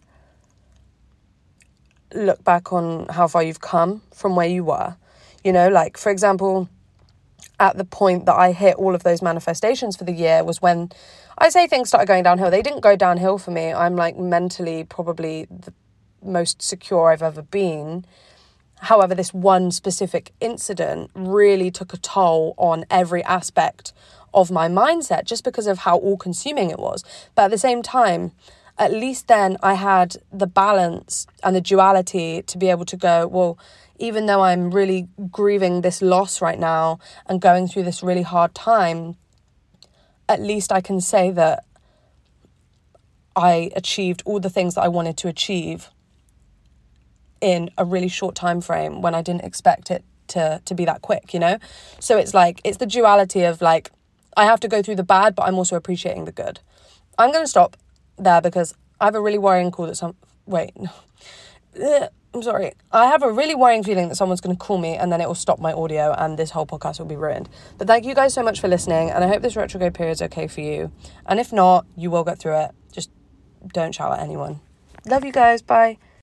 look 2.15 2.43
back 2.45 2.73
on 2.73 3.07
how 3.11 3.29
far 3.29 3.43
you've 3.43 3.61
come 3.61 4.03
from 4.13 4.37
where 4.37 4.49
you 4.49 4.65
were. 4.65 4.97
You 5.45 5.53
know, 5.53 5.69
like 5.69 5.97
for 5.97 6.11
example, 6.11 6.69
at 7.59 7.77
the 7.77 7.85
point 7.85 8.27
that 8.27 8.35
I 8.35 8.53
hit 8.53 8.77
all 8.77 8.95
of 8.95 9.03
those 9.03 9.23
manifestations 9.23 9.97
for 9.97 10.05
the 10.05 10.13
year 10.13 10.45
was 10.45 10.61
when 10.61 10.91
I 11.39 11.49
say 11.49 11.67
things 11.67 11.89
started 11.89 12.07
going 12.07 12.23
downhill. 12.23 12.51
They 12.51 12.63
didn't 12.63 12.81
go 12.81 12.97
downhill 12.97 13.39
for 13.39 13.51
me. 13.51 13.73
I'm 13.73 13.97
like 13.97 14.17
mentally 14.17 14.85
probably 14.85 15.47
the 15.51 15.73
most 16.23 16.63
secure 16.63 17.11
I've 17.11 17.23
ever 17.23 17.43
been. 17.43 18.05
However, 18.81 19.15
this 19.15 19.33
one 19.33 19.71
specific 19.71 20.33
incident 20.41 21.11
really 21.15 21.71
took 21.71 21.93
a 21.93 21.97
toll 21.97 22.55
on 22.59 22.85
every 22.91 23.25
aspect 23.25 23.93
of 24.35 24.51
my 24.51 24.69
mindset 24.69 25.25
just 25.25 25.45
because 25.45 25.67
of 25.67 25.79
how 25.79 25.97
all 25.97 26.17
consuming 26.17 26.71
it 26.71 26.79
was. 26.79 27.03
But 27.35 27.47
at 27.47 27.51
the 27.51 27.59
same 27.59 27.83
time, 27.83 28.33
at 28.79 28.93
least 28.93 29.29
then 29.29 29.57
I 29.63 29.75
had 29.75 30.17
the 30.31 30.47
balance 30.47 31.27
and 31.43 31.57
the 31.57 31.61
duality 31.61 32.43
to 32.43 32.59
be 32.59 32.69
able 32.69 32.85
to 32.87 32.97
go, 32.97 33.27
well, 33.27 33.59
even 33.99 34.27
though 34.27 34.43
I'm 34.43 34.71
really 34.71 35.09
grieving 35.31 35.81
this 35.81 36.03
loss 36.03 36.43
right 36.43 36.59
now 36.59 36.99
and 37.27 37.41
going 37.41 37.67
through 37.69 37.85
this 37.85 38.03
really 38.03 38.23
hard 38.23 38.55
time, 38.55 39.17
at 40.29 40.41
least 40.41 40.71
I 40.71 40.83
can 40.83 41.01
say 41.01 41.31
that 41.31 41.65
I 43.35 43.71
achieved 43.75 44.23
all 44.27 44.41
the 44.41 44.51
things 44.51 44.75
that 44.75 44.83
I 44.83 44.89
wanted 44.89 45.17
to 45.19 45.29
achieve 45.29 45.91
in 47.41 47.71
a 47.77 47.85
really 47.85 48.09
short 48.09 48.35
time 48.35 48.61
frame 48.61 49.03
when 49.03 49.15
I 49.15 49.23
didn't 49.23 49.45
expect 49.45 49.91
it 49.91 50.05
to 50.29 50.61
to 50.65 50.75
be 50.75 50.85
that 50.85 51.03
quick, 51.03 51.33
you 51.35 51.41
know? 51.41 51.59
So 52.01 52.19
it's 52.19 52.35
like 52.35 52.61
it's 52.65 52.79
the 52.79 52.87
duality 52.87 53.43
of 53.43 53.61
like 53.61 53.91
I 54.37 54.45
have 54.45 54.61
to 54.61 54.69
go 54.69 54.83
through 54.83 54.97
the 54.97 55.05
bad, 55.05 55.35
but 55.35 55.45
I'm 55.45 55.57
also 55.57 55.77
appreciating 55.77 56.27
the 56.27 56.33
good. 56.33 56.61
I'm 57.19 57.33
going 57.33 57.45
to 57.45 57.49
stop 57.49 57.77
there 58.19 58.43
because 58.43 58.75
I 59.01 59.07
have 59.07 59.15
a 59.15 59.21
really 59.21 59.39
worrying 59.39 59.71
call 59.71 59.87
that 59.87 59.97
some 59.97 60.15
wait. 60.47 60.73
No. 60.77 62.09
I'm 62.35 62.43
sorry. 62.43 62.73
I 62.93 63.07
have 63.07 63.23
a 63.23 63.33
really 63.33 63.55
worrying 63.55 63.83
feeling 63.83 64.09
that 64.09 64.17
someone's 64.17 64.43
going 64.43 64.55
to 64.55 64.63
call 64.63 64.77
me 64.77 64.95
and 64.95 65.11
then 65.11 65.23
it 65.23 65.27
will 65.27 65.35
stop 65.35 65.59
my 65.59 65.73
audio 65.73 66.15
and 66.19 66.39
this 66.39 66.51
whole 66.51 66.67
podcast 66.67 66.99
will 66.99 67.07
be 67.07 67.17
ruined. 67.17 67.49
But 67.79 67.87
thank 67.87 68.05
you 68.05 68.15
guys 68.15 68.35
so 68.35 68.43
much 68.43 68.61
for 68.61 68.69
listening 68.69 69.11
and 69.11 69.25
I 69.25 69.29
hope 69.29 69.41
this 69.41 69.57
retrograde 69.57 69.95
period 69.95 70.13
is 70.13 70.23
okay 70.23 70.47
for 70.47 70.61
you. 70.61 70.93
And 71.25 71.41
if 71.41 71.51
not, 71.51 71.87
you 71.97 72.11
will 72.11 72.25
get 72.25 72.39
through 72.39 72.59
it. 72.59 72.73
Just 72.93 73.11
don't 73.69 73.95
shout 73.95 74.13
at 74.13 74.21
anyone. 74.23 74.61
Love 75.07 75.25
you 75.25 75.33
guys. 75.33 75.63
Bye. 75.63 75.97